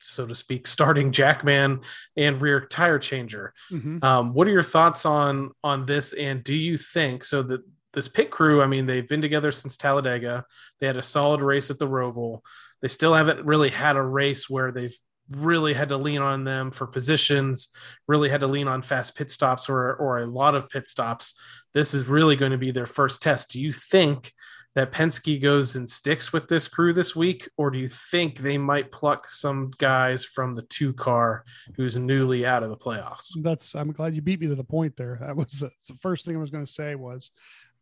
[0.00, 1.80] so to speak, starting jackman
[2.16, 3.54] and rear tire changer.
[3.70, 4.04] Mm-hmm.
[4.04, 6.12] Um, what are your thoughts on on this?
[6.12, 8.62] And do you think so that this pit crew?
[8.62, 10.44] I mean, they've been together since Talladega.
[10.80, 12.40] They had a solid race at the Roval.
[12.82, 14.96] They still haven't really had a race where they've
[15.30, 17.68] really had to lean on them for positions,
[18.06, 21.34] really had to lean on fast pit stops or or a lot of pit stops.
[21.74, 23.50] This is really going to be their first test.
[23.50, 24.32] Do you think
[24.78, 28.56] that Penske goes and sticks with this crew this week, or do you think they
[28.56, 33.30] might pluck some guys from the two car who's newly out of the playoffs?
[33.42, 35.18] That's I'm glad you beat me to the point there.
[35.20, 37.32] That was uh, the first thing I was going to say was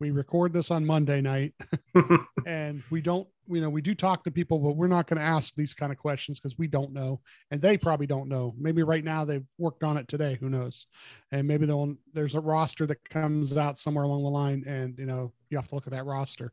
[0.01, 1.53] we record this on Monday night
[2.47, 5.25] and we don't, you know, we do talk to people, but we're not going to
[5.25, 7.21] ask these kind of questions because we don't know.
[7.51, 8.55] And they probably don't know.
[8.59, 10.39] Maybe right now they've worked on it today.
[10.41, 10.87] Who knows?
[11.31, 15.07] And maybe they'll, there's a roster that comes out somewhere along the line and, you
[15.07, 16.53] know, you have to look at that roster.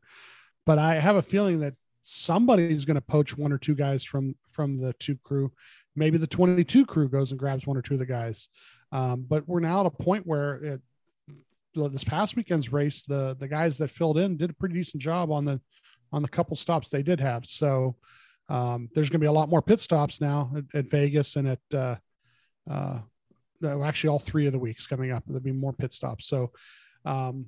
[0.66, 4.34] But I have a feeling that somebody's going to poach one or two guys from,
[4.52, 5.52] from the two crew.
[5.96, 8.48] Maybe the 22 crew goes and grabs one or two of the guys.
[8.92, 10.80] Um, but we're now at a point where it,
[11.74, 15.32] this past weekend's race, the the guys that filled in did a pretty decent job
[15.32, 15.60] on the
[16.12, 17.44] on the couple stops they did have.
[17.44, 17.96] So
[18.48, 21.48] um, there's going to be a lot more pit stops now at, at Vegas and
[21.48, 21.96] at uh,
[22.70, 23.00] uh,
[23.82, 25.24] actually all three of the weeks coming up.
[25.26, 26.28] There'll be more pit stops.
[26.28, 26.52] So
[27.04, 27.46] um,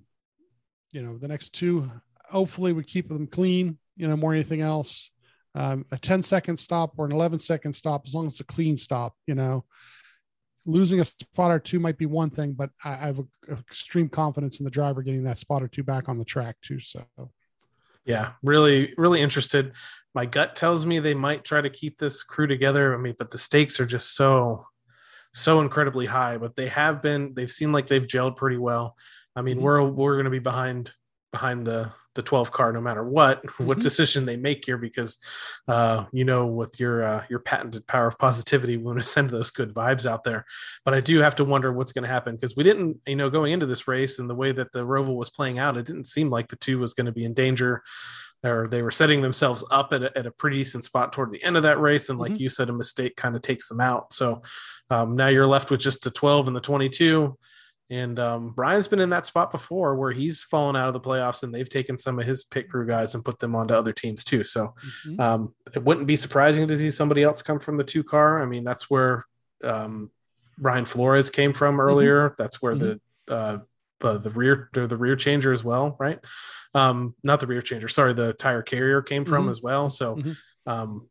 [0.93, 1.91] you know the next two,
[2.29, 3.79] hopefully we keep them clean.
[3.97, 5.11] You know more anything else.
[5.55, 8.45] Um, a 10 second stop or an 11 second stop, as long as it's a
[8.45, 9.65] clean stop, you know,
[10.67, 13.59] losing a spot or two might be one thing, but I, I have a, a
[13.59, 16.79] extreme confidence in the driver getting that spot or two back on the track too.
[16.79, 17.07] So,
[18.05, 19.73] yeah, really, really interested.
[20.15, 22.95] My gut tells me they might try to keep this crew together.
[22.95, 24.67] I mean, but the stakes are just so,
[25.35, 26.37] so incredibly high.
[26.37, 27.35] But they have been.
[27.35, 28.97] They've seemed like they've gelled pretty well.
[29.35, 29.65] I mean, mm-hmm.
[29.65, 30.93] we're we're going to be behind
[31.33, 33.67] behind the the 12 car no matter what mm-hmm.
[33.67, 35.19] what decision they make here because
[35.69, 39.31] uh, you know with your uh, your patented power of positivity we want to send
[39.31, 40.45] those good vibes out there
[40.85, 43.31] but i do have to wonder what's going to happen because we didn't you know
[43.31, 46.05] going into this race and the way that the roval was playing out it didn't
[46.05, 47.83] seem like the two was going to be in danger
[48.45, 51.43] or they were setting themselves up at a, at a pretty decent spot toward the
[51.43, 52.43] end of that race and like mm-hmm.
[52.43, 54.43] you said a mistake kind of takes them out so
[54.91, 57.37] um, now you're left with just the 12 and the 22
[57.89, 61.43] and um, Ryan's been in that spot before where he's fallen out of the playoffs
[61.43, 64.25] and they've taken some of his pit crew guys and put them onto other teams
[64.25, 64.43] too.
[64.45, 64.75] So
[65.07, 65.21] mm-hmm.
[65.21, 68.43] um, it wouldn't be surprising to see somebody else come from the two car.
[68.43, 69.25] I mean, that's where
[69.63, 70.11] um,
[70.59, 71.81] Brian Flores came from mm-hmm.
[71.81, 72.29] earlier.
[72.31, 72.43] Mm-hmm.
[72.43, 72.97] That's where mm-hmm.
[73.29, 73.59] the, uh,
[74.01, 76.19] the, the rear or the rear changer as well, right?
[76.75, 79.51] Um, not the rear changer, sorry, the tire carrier came from mm-hmm.
[79.51, 79.91] as well.
[79.91, 80.33] So mm-hmm.
[80.71, 81.09] um,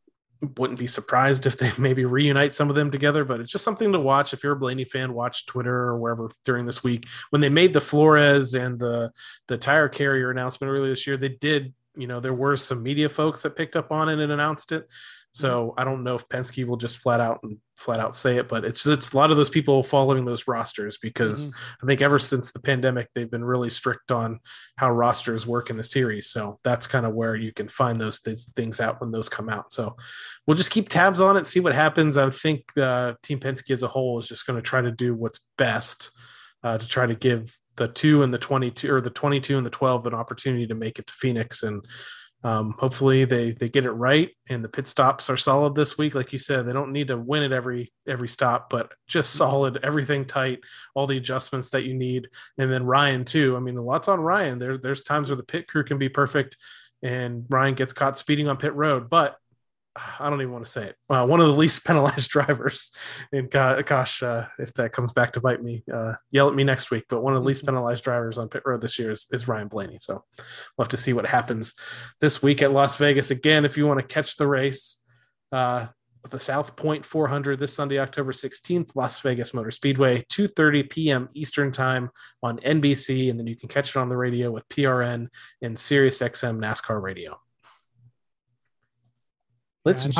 [0.58, 3.91] wouldn't be surprised if they maybe reunite some of them together, but it's just something
[3.91, 4.34] to watch.
[4.34, 7.08] If you're a Blaney fan, watch Twitter or wherever during this week.
[7.30, 9.12] When they made the Flores and the
[9.48, 13.10] the tire carrier announcement earlier this year, they did, you know, there were some media
[13.10, 14.88] folks that picked up on it and announced it.
[15.36, 18.47] So I don't know if Penske will just flat out and flat out say it,
[18.47, 21.57] but it's it's a lot of those people following those rosters because mm-hmm.
[21.83, 24.39] I think ever since the pandemic they've been really strict on
[24.77, 26.29] how rosters work in the series.
[26.29, 29.49] So that's kind of where you can find those th- things out when those come
[29.49, 29.73] out.
[29.73, 29.97] So
[30.47, 32.15] we'll just keep tabs on it, see what happens.
[32.15, 34.91] I would think uh, Team Penske as a whole is just going to try to
[34.91, 36.11] do what's best
[36.63, 39.69] uh, to try to give the two and the 22 or the 22 and the
[39.69, 41.86] 12 an opportunity to make it to Phoenix and
[42.46, 46.14] um, hopefully they they get it right and the pit stops are solid this week.
[46.14, 49.38] Like you said, they don't need to win it every every stop, but just mm-hmm.
[49.39, 50.60] solid, everything tight,
[50.93, 52.30] all the adjustments that you need.
[52.60, 53.58] And then Ryan too.
[53.58, 54.60] I mean, a lot's on Ryan.
[54.60, 56.56] There's there's times where the pit crew can be perfect
[57.02, 59.38] and Ryan gets caught speeding on pit road, but
[59.96, 60.96] I don't even want to say it.
[61.10, 62.91] Uh, one of the least penalized drivers.
[63.32, 66.91] And gosh, uh, if that comes back to bite me, uh, yell at me next
[66.91, 67.06] week.
[67.10, 67.76] But one of the least mm-hmm.
[67.76, 69.98] penalized drivers on pit road this year is, is Ryan Blaney.
[70.00, 70.24] So
[70.78, 71.74] we'll have to see what happens
[72.20, 73.32] this week at Las Vegas.
[73.32, 74.98] Again, if you want to catch the race,
[75.52, 75.88] uh,
[76.30, 81.30] the South Point 400 this Sunday, October 16th, Las Vegas Motor Speedway, 2:30 p.m.
[81.34, 82.10] Eastern Time
[82.41, 85.28] on NBC, and then you can catch it on the radio with PRN
[85.62, 87.39] and SiriusXM NASCAR Radio.
[89.86, 90.17] Let's.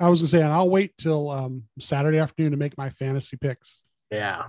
[0.00, 3.36] I was gonna say, and I'll wait till um, Saturday afternoon to make my fantasy
[3.36, 3.82] picks.
[4.10, 4.44] Yeah.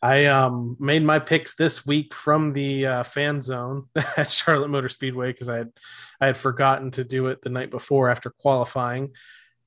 [0.00, 3.86] I um, made my picks this week from the uh, fan zone
[4.16, 5.72] at Charlotte Motor Speedway because I had
[6.20, 9.10] I had forgotten to do it the night before after qualifying,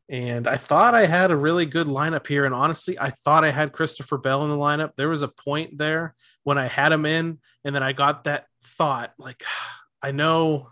[0.10, 2.46] and I thought I had a really good lineup here.
[2.46, 4.92] And honestly, I thought I had Christopher Bell in the lineup.
[4.96, 8.48] There was a point there when I had him in, and then I got that
[8.64, 9.44] thought like,
[10.02, 10.71] I know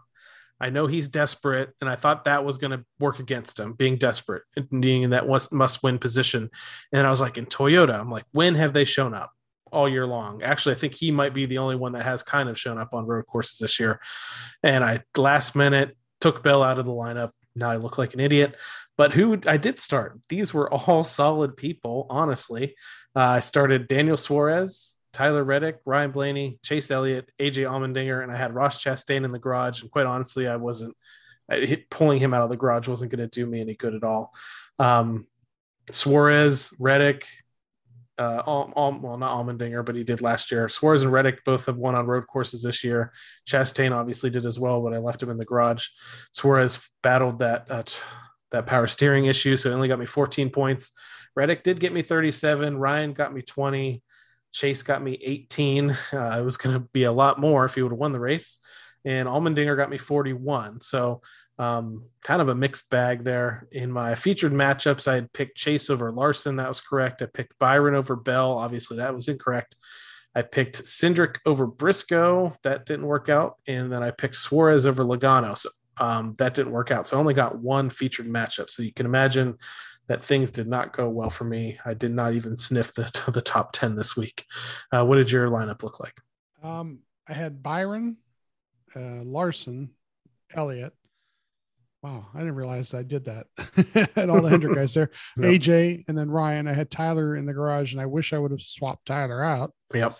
[0.59, 3.97] I know he's desperate, and I thought that was going to work against him, being
[3.97, 6.49] desperate and being in that must win position.
[6.91, 9.31] And I was like, in Toyota, I'm like, when have they shown up
[9.71, 10.43] all year long?
[10.43, 12.93] Actually, I think he might be the only one that has kind of shown up
[12.93, 14.01] on road courses this year.
[14.61, 17.31] And I last minute took Bell out of the lineup.
[17.55, 18.55] Now I look like an idiot.
[18.97, 22.75] But who I did start, these were all solid people, honestly.
[23.15, 28.37] Uh, I started Daniel Suarez, Tyler Reddick, Ryan Blaney, Chase Elliott, AJ Allmendinger, and I
[28.37, 29.81] had Ross Chastain in the garage.
[29.81, 30.95] And quite honestly, I wasn't
[31.49, 34.03] I, pulling him out of the garage wasn't going to do me any good at
[34.03, 34.33] all.
[34.77, 35.25] Um,
[35.91, 37.27] Suarez, Reddick,
[38.19, 40.67] uh, all, all, well, not Allmendinger, but he did last year.
[40.67, 43.13] Suarez and Reddick both have won on road courses this year.
[43.47, 45.87] Chastain obviously did as well, but I left him in the garage.
[46.33, 47.83] Suarez battled that uh,
[48.51, 50.91] that power steering issue, so he only got me 14 points.
[51.35, 52.77] Reddick did get me 37.
[52.77, 54.03] Ryan got me 20.
[54.51, 55.97] Chase got me 18.
[56.13, 58.19] Uh, it was going to be a lot more if he would have won the
[58.19, 58.59] race.
[59.05, 60.81] And Allmendinger got me 41.
[60.81, 61.21] So
[61.59, 63.67] um, kind of a mixed bag there.
[63.71, 66.55] In my featured matchups, I had picked Chase over Larson.
[66.55, 67.21] That was correct.
[67.21, 68.57] I picked Byron over Bell.
[68.57, 69.75] Obviously, that was incorrect.
[70.33, 72.55] I picked Cindric over Briscoe.
[72.63, 73.57] That didn't work out.
[73.67, 75.57] And then I picked Suarez over Logano.
[75.57, 77.07] So um, that didn't work out.
[77.07, 78.69] So I only got one featured matchup.
[78.69, 79.57] So you can imagine
[80.09, 81.79] that things did not go well for me.
[81.85, 84.45] I did not even sniff the, the top 10 this week.
[84.91, 86.19] Uh, what did your lineup look like?
[86.61, 88.17] Um, I had Byron,
[88.95, 89.91] uh, Larson,
[90.53, 90.93] Elliott,
[92.01, 93.47] Wow, I didn't realize I did that.
[94.15, 95.45] and all the Hendrick guys there, yep.
[95.45, 96.67] AJ, and then Ryan.
[96.67, 99.73] I had Tyler in the garage, and I wish I would have swapped Tyler out.
[99.93, 100.17] Yep.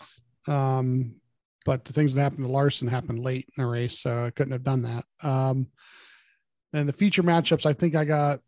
[0.48, 1.16] Um,
[1.66, 4.52] but the things that happened to Larson happened late in the race, so I couldn't
[4.52, 5.06] have done that.
[5.26, 5.68] Um,
[6.74, 8.42] and the feature matchups, I think I got.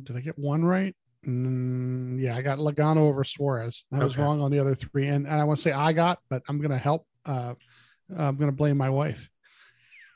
[0.00, 0.94] Did I get one right?
[1.26, 3.84] Mm, yeah, I got Logano over Suarez.
[3.92, 4.04] I okay.
[4.04, 6.42] was wrong on the other three, and, and I want to say I got, but
[6.48, 7.06] I'm going to help.
[7.24, 7.54] Uh,
[8.16, 9.28] I'm going to blame my wife.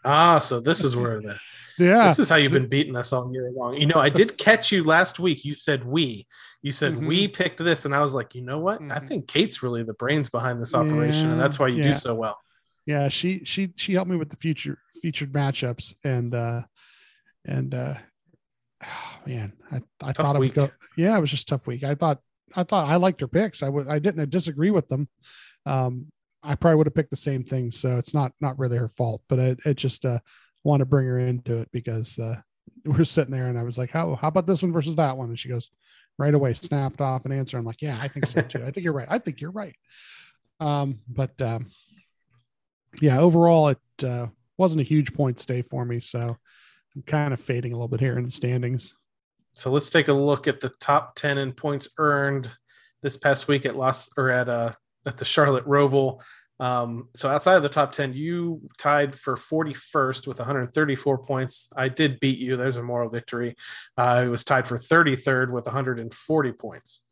[0.04, 1.36] Ah, so this is where the
[1.78, 3.74] yeah this is how you've been beating us all year long.
[3.74, 5.44] You know, I did catch you last week.
[5.44, 6.26] You said we.
[6.62, 7.06] You said mm-hmm.
[7.06, 8.80] we picked this, and I was like, you know what?
[8.80, 8.92] Mm-hmm.
[8.92, 11.88] I think Kate's really the brains behind this operation, yeah, and that's why you yeah.
[11.88, 12.38] do so well.
[12.86, 16.62] Yeah, she she she helped me with the future featured matchups, and uh
[17.44, 17.94] and uh
[18.84, 20.70] oh, man, I I tough thought it would go.
[20.96, 21.84] Yeah, it was just tough week.
[21.84, 22.20] I thought
[22.54, 23.62] I thought I liked her picks.
[23.62, 25.08] I would I didn't disagree with them.
[25.64, 26.06] Um,
[26.42, 27.72] I probably would have picked the same thing.
[27.72, 30.20] So it's not not really her fault, but it, it just uh,
[30.64, 32.36] want to bring her into it because uh,
[32.84, 35.28] we're sitting there and I was like, how how about this one versus that one?
[35.28, 35.70] And she goes
[36.18, 37.58] right away, snapped off an answer.
[37.58, 38.62] I'm like, yeah, I think so too.
[38.64, 39.08] I think you're right.
[39.10, 39.76] I think you're right.
[40.60, 41.70] Um, but um,
[43.00, 46.00] yeah, overall it uh, wasn't a huge point stay for me.
[46.00, 46.38] So
[46.96, 48.94] I'm kind of fading a little bit here in the standings.
[49.52, 52.50] So let's take a look at the top 10 in points earned
[53.02, 54.72] this past week at Los or at uh
[55.04, 56.20] at the Charlotte Roval.
[56.58, 61.68] Um, so outside of the top 10, you tied for 41st with 134 points.
[61.76, 62.56] I did beat you.
[62.56, 63.56] There's a moral victory.
[63.96, 67.02] Uh, I was tied for 33rd with 140 points.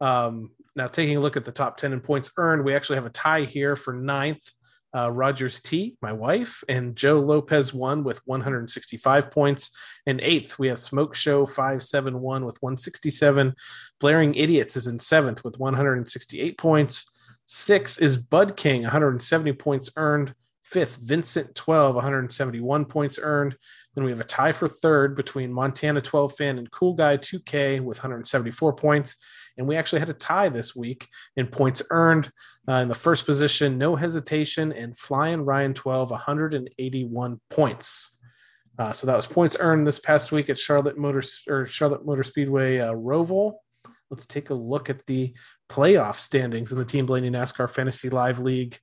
[0.00, 3.06] Um, now, taking a look at the top 10 in points earned, we actually have
[3.06, 4.50] a tie here for ninth
[4.94, 9.70] uh, Rogers T, my wife, and Joe Lopez won with 165 points.
[10.06, 13.54] And eighth, we have Smoke Show 571 with 167.
[14.00, 17.10] Blaring Idiots is in seventh with 168 points.
[17.46, 20.34] Six is Bud King, 170 points earned.
[20.64, 23.56] Fifth, Vincent 12, 171 points earned.
[23.94, 27.80] Then we have a tie for third between Montana 12 fan and Cool Guy 2K
[27.80, 29.16] with 174 points.
[29.58, 32.30] And we actually had a tie this week in points earned.
[32.70, 38.12] Uh, in the first position, no hesitation, and Flying Ryan 12, 181 points.
[38.78, 42.22] Uh, so that was points earned this past week at Charlotte Motor or Charlotte Motor
[42.22, 43.54] Speedway uh, Roval.
[44.08, 45.34] Let's take a look at the
[45.68, 48.78] playoff standings in the Team Blaney NASCAR Fantasy Live League.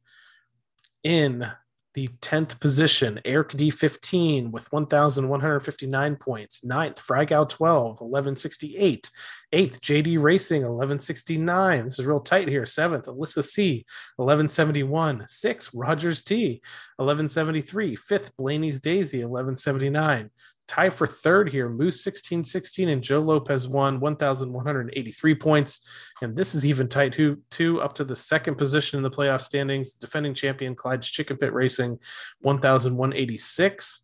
[1.06, 1.50] In
[1.98, 6.64] the 10th position, Eric D15 with 1,159 points.
[6.64, 9.10] Ninth, Fragow 12, 1168.
[9.52, 11.86] Eighth, JD Racing, 1169.
[11.86, 12.68] This is real tight here.
[12.68, 13.84] Seventh, Alyssa C,
[14.18, 15.26] 1171.
[15.28, 16.62] Sixth, Rogers T,
[16.98, 17.95] 1173.
[17.95, 20.30] Fifth, Blaney's Daisy, 1179
[20.68, 21.70] tie for third here.
[21.70, 25.82] Moose 1616 and Joe Lopez won 1,183 points.
[26.22, 29.41] And this is even tight, who two up to the second position in the playoff
[29.41, 29.93] standings.
[29.93, 31.99] Defending champion Clyde's Chicken Pit Racing
[32.41, 34.01] 1,186.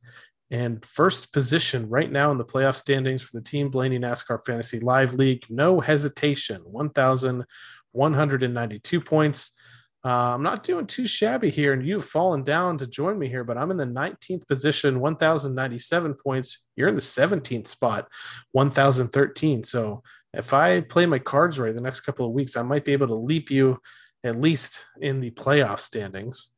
[0.52, 4.80] And first position right now in the playoff standings for the Team Blaney NASCAR Fantasy
[4.80, 5.46] Live League.
[5.50, 9.52] No hesitation, 1,192 points.
[10.06, 13.46] Uh, I'm not doing too shabby here, and you've fallen down to join me here,
[13.46, 16.66] but I'm in the 19th position, 1,097 points.
[16.76, 18.10] You're in the 17th spot,
[18.52, 19.64] 1,013.
[19.64, 22.92] So if I play my cards right the next couple of weeks, I might be
[22.92, 23.80] able to leap you
[24.26, 26.50] at least in the playoff standings.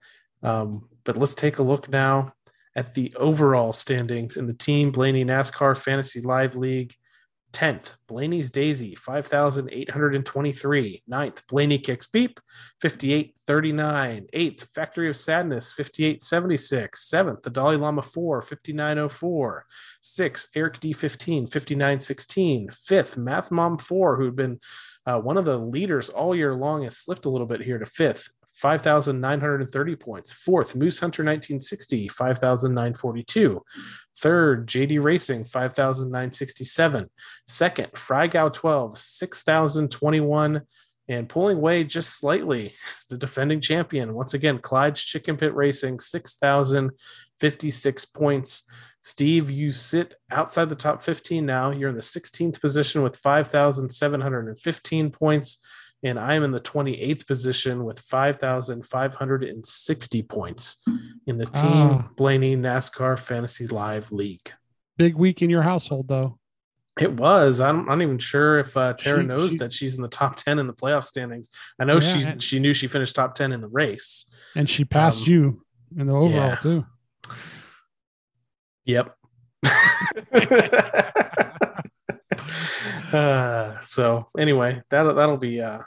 [0.42, 2.34] Um, but let's take a look now
[2.76, 6.96] at the overall standings in the Team Blaney NASCAR Fantasy Live League.
[7.56, 11.04] 10th, Blaney's Daisy, 5,823.
[11.10, 12.42] 9th, Blaney Kicks Beep,
[12.82, 14.28] 5839.
[14.34, 17.10] 8th, Factory of Sadness, 5876.
[17.10, 19.66] 7th, The Dalai Lama 4, 5904.
[20.04, 22.68] 6th, Eric D15, 5916.
[22.90, 24.60] 5th, Math Mom 4, who'd been
[25.06, 27.86] uh, one of the leaders all year long, has slipped a little bit here to
[27.86, 30.34] 5th, 5,930 points.
[30.34, 33.64] Fourth, Moose Hunter 1960, 5,942.
[34.22, 37.10] Third, JD Racing, 5,967.
[37.48, 40.62] Second, Frygau 12, 6,021.
[41.08, 44.16] And pulling away just slightly is the defending champion.
[44.16, 48.64] Once again, Clyde's Chicken Pit Racing, 6,056 points.
[49.04, 51.70] Steve, you sit outside the top 15 now.
[51.70, 55.60] You're in the 16th position with 5,715 points.
[56.06, 60.78] And I'm in the 28th position with 5,560 points
[61.26, 62.08] in the Team Ah.
[62.16, 64.52] Blaney NASCAR Fantasy Live League.
[64.98, 66.38] Big week in your household, though.
[67.02, 67.60] It was.
[67.60, 70.08] I'm I'm not even sure if uh, Tara She- knows she- that she's in the
[70.08, 71.50] top 10 in the playoff standings.
[71.80, 74.26] I know Yeah, she she knew she finished top 10 in the race.
[74.56, 75.62] And she passed Um, you
[75.98, 76.56] in the overall, yeah.
[76.58, 76.86] too.
[78.86, 79.16] Yep.
[83.14, 85.80] uh, so anyway, that'll that'll be uh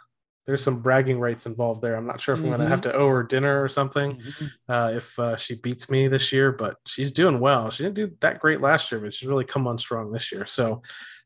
[0.49, 1.95] there's some bragging rights involved there.
[1.95, 4.19] I'm not sure if I'm gonna have to owe her dinner or something
[4.67, 7.69] uh, if uh, she beats me this year, but she's doing well.
[7.69, 10.47] She didn't do that great last year, but she's really come on strong this year.
[10.47, 10.81] So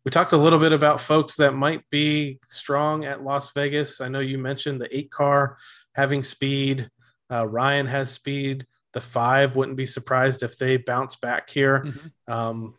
[0.05, 4.01] we talked a little bit about folks that might be strong at Las Vegas.
[4.01, 5.57] I know you mentioned the eight car
[5.93, 6.91] having speed.
[7.31, 8.67] Uh, Ryan has speed.
[8.93, 11.85] The five wouldn't be surprised if they bounce back here.
[12.27, 12.33] Mhm.
[12.35, 12.75] Um,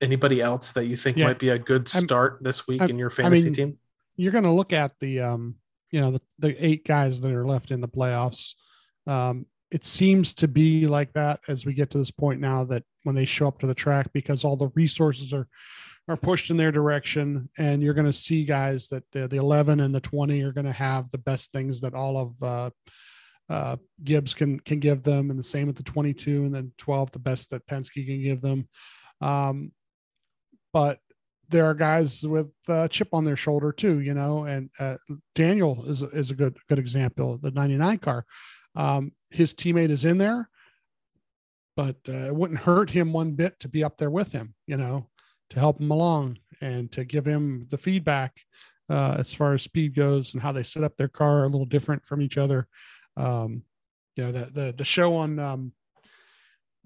[0.00, 1.26] anybody else that you think Yeah.
[1.26, 3.78] might be a good I'm- start this week I'm- in your fantasy mean, team?
[4.14, 5.56] You're going to look at the, um,
[5.92, 8.54] you know, the, the eight guys that are left in the playoffs.
[9.06, 12.82] Um, it seems to be like that as we get to this point now that
[13.04, 15.48] when they show up to the track because all the resources are
[16.08, 19.78] are pushed in their direction and you're going to see guys that the, the 11
[19.78, 22.70] and the 20 are going to have the best things that all of uh,
[23.48, 27.12] uh, Gibbs can can give them and the same with the 22 and then 12
[27.12, 28.68] the best that Penske can give them
[29.20, 29.72] um,
[30.72, 30.98] but
[31.52, 34.96] there are guys with uh, chip on their shoulder too you know and uh,
[35.34, 38.24] Daniel is is a good good example the 99 car
[38.74, 40.48] um, his teammate is in there
[41.76, 44.76] but uh, it wouldn't hurt him one bit to be up there with him, you
[44.76, 45.08] know,
[45.50, 48.36] to help him along and to give him the feedback
[48.90, 51.66] uh, as far as speed goes and how they set up their car a little
[51.66, 52.68] different from each other.
[53.16, 53.62] Um,
[54.16, 55.72] you know, the the the show on um,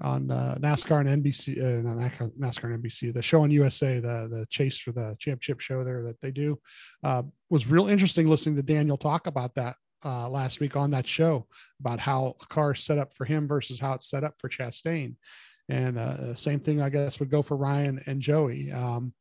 [0.01, 4.29] on uh, NASCAR and NBC, uh, NASCAR, NASCAR and NBC, the show on USA, the
[4.31, 6.59] the chase for the championship show there that they do,
[7.03, 11.07] uh, was real interesting listening to Daniel talk about that uh, last week on that
[11.07, 11.47] show
[11.81, 15.15] about how a car set up for him versus how it's set up for Chastain.
[15.69, 18.71] And uh, same thing, I guess, would go for Ryan and Joey.
[18.71, 19.15] Um,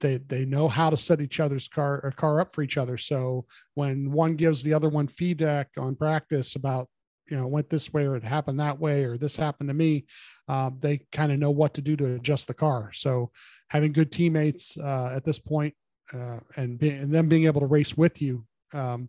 [0.00, 2.96] they they know how to set each other's car or car up for each other.
[2.96, 6.88] So when one gives the other one feedback on practice about
[7.30, 10.04] you know went this way or it happened that way or this happened to me,
[10.48, 12.90] uh, they kind of know what to do to adjust the car.
[12.92, 13.30] So
[13.68, 15.74] having good teammates uh, at this point,
[16.12, 19.08] uh, and, be, and them being able to race with you um,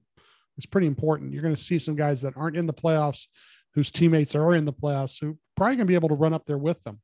[0.57, 1.33] is pretty important.
[1.33, 3.27] You're going to see some guys that aren't in the playoffs,
[3.73, 6.45] whose teammates are in the playoffs, who probably going to be able to run up
[6.45, 7.01] there with them.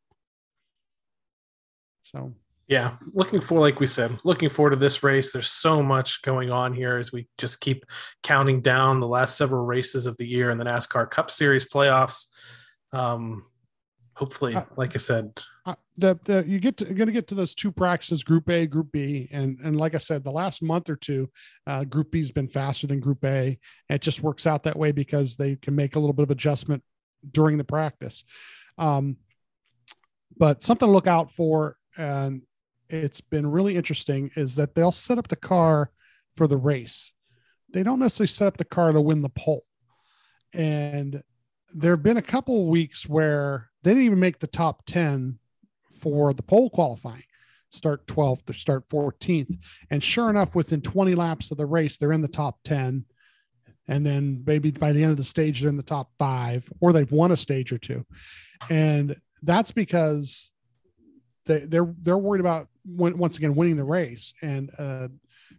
[2.03, 2.33] So
[2.67, 5.31] Yeah, looking for like we said, looking forward to this race.
[5.31, 7.85] There's so much going on here as we just keep
[8.23, 12.25] counting down the last several races of the year in the NASCAR Cup Series playoffs.
[12.91, 13.45] Um,
[14.15, 17.35] hopefully, Uh, like I said, uh, the, the you get to going to get to
[17.35, 20.89] those two practices, Group A, Group B, and and like I said, the last month
[20.89, 21.29] or two,
[21.67, 23.57] uh, Group B's been faster than Group A.
[23.87, 26.83] It just works out that way because they can make a little bit of adjustment
[27.31, 28.25] during the practice.
[28.77, 29.17] Um,
[30.37, 32.41] but something to look out for, and
[32.89, 35.91] it's been really interesting, is that they'll set up the car
[36.33, 37.13] for the race.
[37.73, 39.65] They don't necessarily set up the car to win the pole,
[40.53, 41.21] and
[41.73, 45.39] there have been a couple of weeks where they didn't even make the top 10
[46.01, 47.23] for the pole qualifying.
[47.69, 49.57] Start 12th to start 14th
[49.91, 53.03] and sure enough within 20 laps of the race they're in the top 10
[53.87, 56.91] and then maybe by the end of the stage they're in the top five or
[56.91, 58.05] they've won a stage or two.
[58.69, 60.51] And that's because
[61.45, 65.07] they, they're they're worried about when, once again winning the race and uh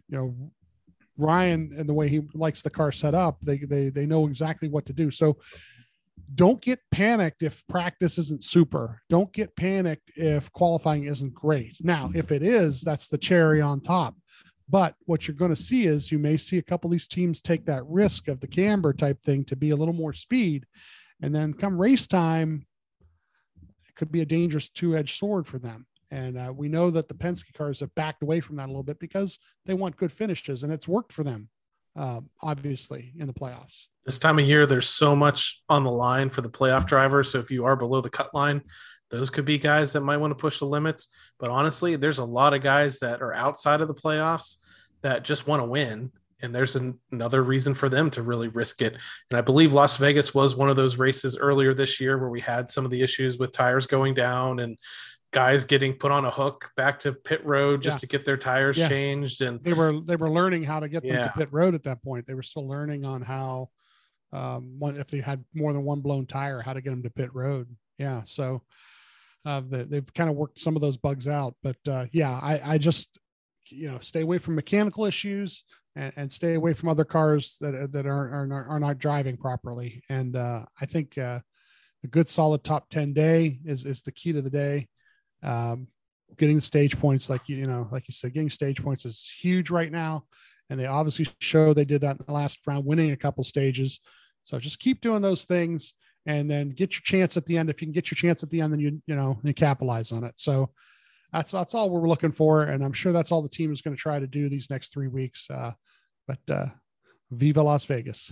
[0.07, 0.35] you know
[1.17, 4.67] ryan and the way he likes the car set up they they they know exactly
[4.67, 5.37] what to do so
[6.35, 9.01] don't get panicked if practice isn't super.
[9.09, 11.77] Don't get panicked if qualifying isn't great.
[11.81, 14.15] Now, if it is, that's the cherry on top.
[14.69, 17.41] But what you're going to see is you may see a couple of these teams
[17.41, 20.65] take that risk of the camber type thing to be a little more speed.
[21.21, 22.67] And then come race time,
[23.61, 25.87] it could be a dangerous two edged sword for them.
[26.11, 28.83] And uh, we know that the Penske cars have backed away from that a little
[28.83, 31.49] bit because they want good finishes and it's worked for them,
[31.95, 33.87] uh, obviously, in the playoffs.
[34.05, 37.31] this time of year, there's so much on the line for the playoff drivers.
[37.31, 38.61] So if you are below the cut line,
[39.11, 41.09] those could be guys that might want to push the limits.
[41.39, 44.57] But honestly, there's a lot of guys that are outside of the playoffs
[45.01, 46.11] that just want to win
[46.41, 48.95] and there's an, another reason for them to really risk it.
[49.29, 52.39] And I believe Las Vegas was one of those races earlier this year where we
[52.39, 54.77] had some of the issues with tires going down and
[55.31, 57.99] guys getting put on a hook back to pit road just Yeah.
[57.99, 58.89] to get their tires Yeah.
[58.89, 59.41] changed.
[59.41, 61.27] And they were they were learning how to get them Yeah.
[61.27, 62.25] to pit road at that point.
[62.25, 63.69] They were still learning on how
[64.31, 67.09] um one if they had more than one blown tire, how to get them to
[67.09, 67.67] pit road.
[67.97, 68.63] Yeah, so
[69.45, 72.73] uh, the, they've kind of worked some of those bugs out, but uh, yeah, I
[72.73, 73.19] I just
[73.67, 75.63] you know stay away from mechanical issues
[75.95, 79.37] and, and stay away from other cars that that are are not, are not driving
[79.37, 80.03] properly.
[80.09, 81.39] And uh, I think uh,
[82.03, 84.87] a good solid top ten day is is the key to the day.
[85.43, 85.87] Um,
[86.37, 89.91] getting stage points like you know like you said getting stage points is huge right
[89.91, 90.25] now.
[90.69, 93.99] And they obviously show they did that in the last round winning a couple stages.
[94.43, 95.95] So just keep doing those things
[96.27, 97.71] and then get your chance at the end.
[97.71, 100.11] If you can get your chance at the end then you you know you capitalize
[100.11, 100.33] on it.
[100.37, 100.69] So
[101.33, 102.63] that's that's all we're looking for.
[102.63, 104.93] And i'm sure that's all the team is going to try to do these next
[104.93, 105.49] three weeks.
[105.49, 105.71] Uh,
[106.27, 106.67] but uh,
[107.31, 108.31] viva las vegas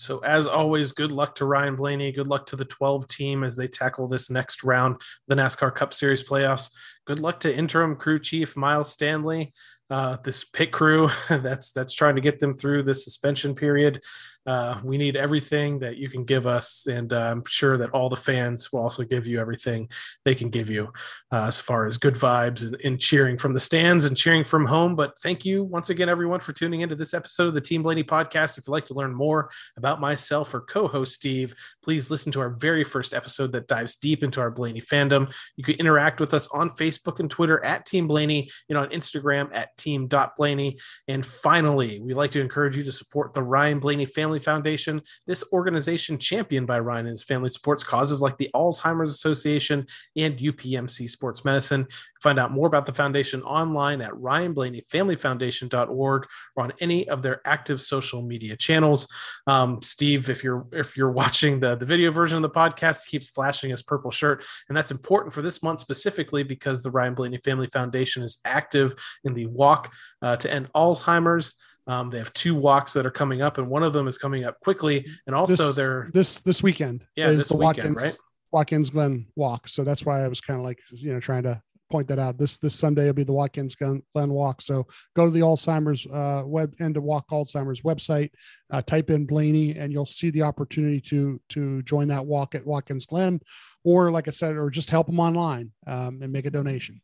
[0.00, 2.10] So, as always, good luck to Ryan Blaney.
[2.10, 4.96] Good luck to the 12 team as they tackle this next round,
[5.28, 6.70] the NASCAR Cup Series playoffs.
[7.06, 9.52] Good luck to interim crew chief Miles Stanley,
[9.90, 14.00] uh, this pit crew that's that's trying to get them through this suspension period.
[14.46, 18.08] Uh, we need everything that you can give us, and uh, I'm sure that all
[18.08, 19.88] the fans will also give you everything
[20.24, 20.92] they can give you
[21.32, 24.66] uh, as far as good vibes and, and cheering from the stands and cheering from
[24.66, 24.96] home.
[24.96, 28.04] But thank you once again, everyone, for tuning into this episode of the Team Blaney
[28.04, 28.56] podcast.
[28.56, 32.50] If you'd like to learn more about myself or co-host Steve, please listen to our
[32.50, 35.32] very first episode that dives deep into our Blaney fandom.
[35.56, 39.54] You can interact with us on Facebook and Twitter at Team Blaney and on Instagram
[39.54, 40.78] at team.blaney.
[41.08, 45.02] And finally, we'd like to encourage you to support the Ryan Blaney Family Foundation.
[45.26, 49.86] This organization championed by Ryan and his family supports causes like the Alzheimer's Association
[50.16, 51.86] and UPMC Sports Medicine.
[52.22, 56.26] Find out more about the foundation online at ryanblaneyfamilyfoundation.org
[56.56, 59.08] or on any of their active social media channels.
[59.46, 63.28] Um, Steve, if you're if you're watching the, the video version of the podcast, keeps
[63.28, 64.44] flashing his purple shirt.
[64.68, 68.94] And that's important for this month specifically because the Ryan Blaney Family Foundation is active
[69.24, 69.92] in the walk
[70.22, 71.54] uh, to end Alzheimer's.
[71.90, 74.44] Um, they have two walks that are coming up, and one of them is coming
[74.44, 75.04] up quickly.
[75.26, 78.18] And also, This- they're this this weekend Yeah, is this the weekend, watkins right?
[78.52, 81.62] watkins glen walk so that's why i was kind of like you know trying to
[81.88, 84.84] point that out this this sunday will be the watkins glen, glen walk so
[85.14, 88.30] go to the alzheimer's uh web end of walk alzheimer's website
[88.72, 92.66] uh, type in blaney and you'll see the opportunity to to join that walk at
[92.66, 93.38] watkins glen
[93.84, 97.00] or like i said or just help them online um, and make a donation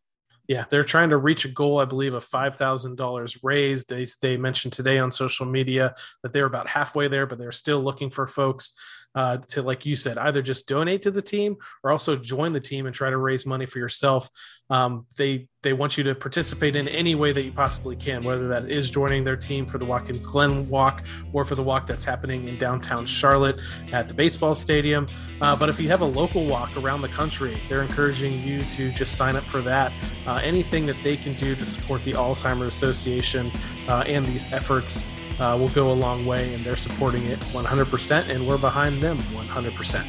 [0.48, 3.88] Yeah, they're trying to reach a goal, I believe, of five thousand dollars raised.
[3.88, 7.82] They they mentioned today on social media that they're about halfway there, but they're still
[7.82, 8.72] looking for folks
[9.16, 12.60] uh, to, like you said, either just donate to the team or also join the
[12.60, 14.28] team and try to raise money for yourself.
[14.68, 18.46] Um, they they want you to participate in any way that you possibly can, whether
[18.48, 22.04] that is joining their team for the Watkins Glen Walk or for the walk that's
[22.04, 23.58] happening in downtown Charlotte
[23.92, 25.06] at the baseball stadium.
[25.40, 28.92] Uh, but if you have a local walk around the country, they're encouraging you to
[28.92, 29.92] just sign up for that.
[30.26, 33.50] Uh, anything that they can do to support the Alzheimer's Association
[33.88, 35.04] uh, and these efforts
[35.40, 39.18] uh, will go a long way, and they're supporting it 100%, and we're behind them
[39.18, 40.04] 100%.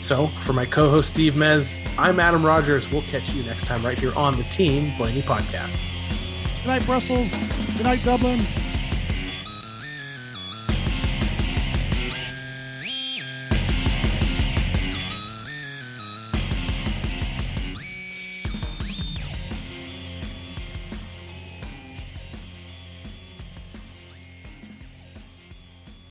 [0.00, 2.90] So, for my co host Steve Mez, I'm Adam Rogers.
[2.90, 5.78] We'll catch you next time right here on the Team Blaney Podcast.
[6.62, 7.34] good night brussels
[7.76, 8.40] good night dublin